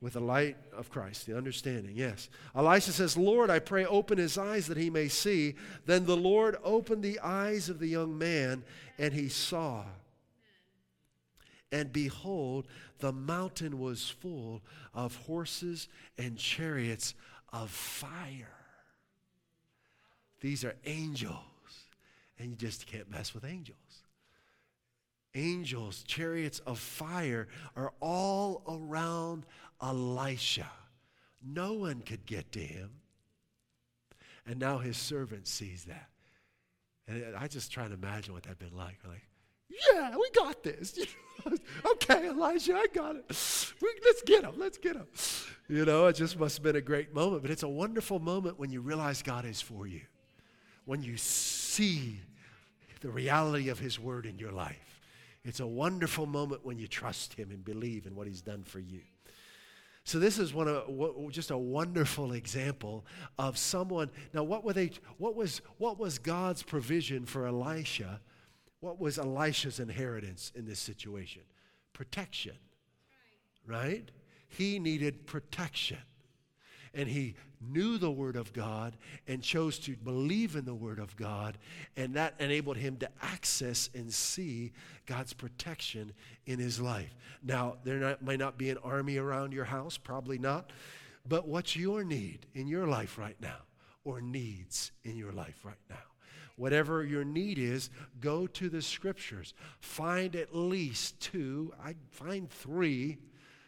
[0.00, 1.92] with the light of Christ, the understanding.
[1.94, 2.28] Yes.
[2.56, 5.54] Elisha says, Lord, I pray, open his eyes that he may see.
[5.86, 8.64] Then the Lord opened the eyes of the young man,
[8.98, 9.84] and he saw.
[11.70, 12.66] And behold,
[12.98, 15.88] the mountain was full of horses
[16.18, 17.14] and chariots
[17.52, 18.48] of fire.
[20.40, 21.38] These are angels,
[22.42, 24.02] and you just can't mess with angels
[25.34, 29.46] angels, chariots of fire are all around
[29.80, 30.70] Elisha.
[31.44, 32.90] No one could get to him.
[34.46, 36.08] And now his servant sees that.
[37.08, 38.98] And I just try to imagine what that'd been like.
[39.08, 39.22] Like,
[39.68, 40.98] yeah, we got this.
[41.92, 43.24] okay, Elijah, I got it.
[43.28, 44.54] let's get him.
[44.56, 45.06] Let's get him.
[45.68, 47.42] You know, it just must have been a great moment.
[47.42, 50.02] But it's a wonderful moment when you realize God is for you,
[50.84, 52.20] when you see
[53.02, 55.00] the reality of His Word in your life.
[55.44, 58.78] It's a wonderful moment when you trust Him and believe in what He's done for
[58.78, 59.00] you.
[60.04, 63.04] So this is one of just a wonderful example
[63.38, 64.10] of someone.
[64.32, 64.90] Now, what were they?
[65.18, 68.20] What was what was God's provision for Elisha?
[68.80, 71.42] What was Elisha's inheritance in this situation?
[71.92, 72.56] Protection,
[73.64, 74.10] right?
[74.48, 75.98] He needed protection
[76.94, 78.96] and he knew the Word of God
[79.28, 81.58] and chose to believe in the Word of God,
[81.96, 84.72] and that enabled him to access and see
[85.06, 86.12] God's protection
[86.46, 87.14] in his life.
[87.42, 90.72] Now, there not, might not be an army around your house, probably not,
[91.28, 93.58] but what's your need in your life right now,
[94.04, 95.96] or needs in your life right now?
[96.56, 97.90] Whatever your need is,
[98.20, 99.54] go to the scriptures.
[99.80, 103.18] Find at least two, I find three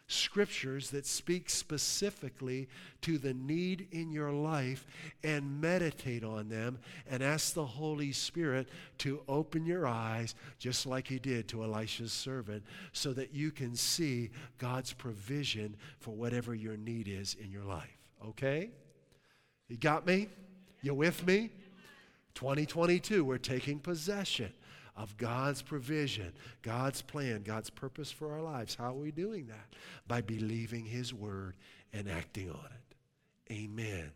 [0.07, 2.67] scriptures that speak specifically
[3.01, 4.85] to the need in your life
[5.23, 6.77] and meditate on them
[7.09, 12.13] and ask the Holy Spirit to open your eyes, just like He did to Elisha's
[12.13, 17.65] servant, so that you can see God's provision for whatever your need is in your
[17.65, 17.97] life.
[18.27, 18.69] Okay?
[19.67, 20.29] You got me?
[20.81, 21.49] You with me?
[22.35, 24.51] 2022, we're taking possession
[24.95, 26.31] of God's provision,
[26.61, 28.75] God's plan, God's purpose for our lives.
[28.75, 29.73] How are we doing that?
[30.07, 31.55] By believing His word
[31.93, 33.53] and acting on it.
[33.53, 34.11] Amen.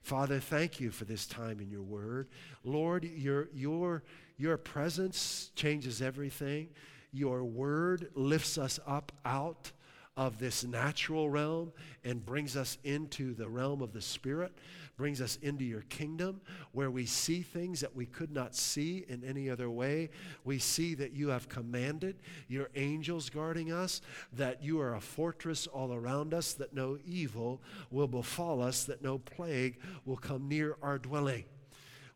[0.00, 2.28] Father, thank you for this time in your word.
[2.64, 4.02] Lord, your, your,
[4.36, 6.68] your presence changes everything.
[7.12, 9.70] Your word lifts us up out
[10.16, 11.72] of this natural realm
[12.04, 14.52] and brings us into the realm of the spirit
[14.96, 16.40] brings us into your kingdom
[16.72, 20.10] where we see things that we could not see in any other way.
[20.44, 22.16] We see that you have commanded
[22.48, 24.00] your angels guarding us,
[24.34, 29.02] that you are a fortress all around us, that no evil will befall us, that
[29.02, 31.44] no plague will come near our dwelling.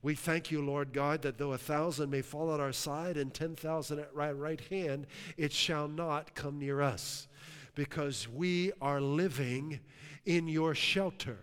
[0.03, 3.35] We thank you, Lord God, that though a thousand may fall at our side and
[3.35, 5.07] 10,000 at right, right hand,
[5.37, 7.27] it shall not come near us
[7.75, 9.81] because we are living
[10.25, 11.39] in your shelter.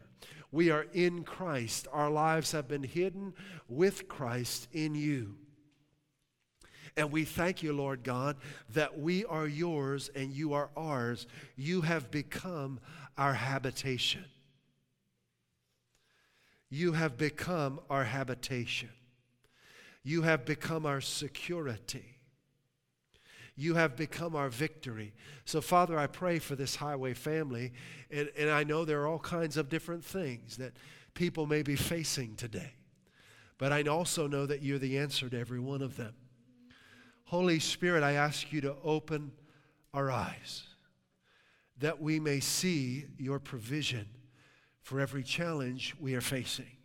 [0.54, 1.88] We are in Christ.
[1.92, 3.34] Our lives have been hidden
[3.68, 5.36] with Christ in you.
[6.96, 8.38] And we thank you, Lord God,
[8.70, 11.26] that we are yours and you are ours.
[11.56, 12.80] You have become
[13.18, 14.26] our habitation.
[16.70, 18.90] You have become our habitation.
[20.04, 22.13] You have become our security.
[23.56, 25.14] You have become our victory.
[25.46, 27.72] So, Father, I pray for this highway family,
[28.10, 30.74] and, and I know there are all kinds of different things that
[31.14, 32.74] people may be facing today.
[33.60, 36.16] But I also know that you're the answer to every one of them.
[37.26, 39.32] Holy Spirit, I ask you to open
[39.94, 40.64] our eyes
[41.80, 44.08] that we may see your provision
[44.82, 46.78] for every challenge we are facing,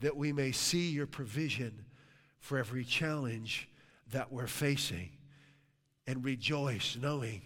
[0.00, 1.84] that we may see your provision
[2.38, 3.68] for every challenge
[4.10, 5.10] that we're facing
[6.06, 7.42] and rejoice knowing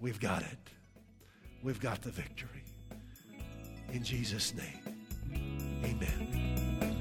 [0.00, 0.58] we've got it.
[1.62, 2.64] We've got the victory.
[3.92, 4.80] In Jesus' name,
[5.84, 6.96] amen.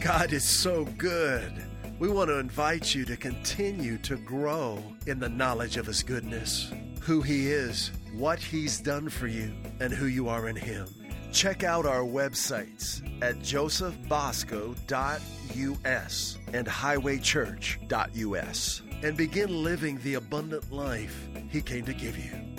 [0.00, 1.52] God is so good.
[1.98, 6.72] We want to invite you to continue to grow in the knowledge of His goodness,
[7.00, 10.86] who He is, what He's done for you, and who you are in Him.
[11.32, 21.60] Check out our websites at josephbosco.us and highwaychurch.us and begin living the abundant life He
[21.60, 22.53] came to give you.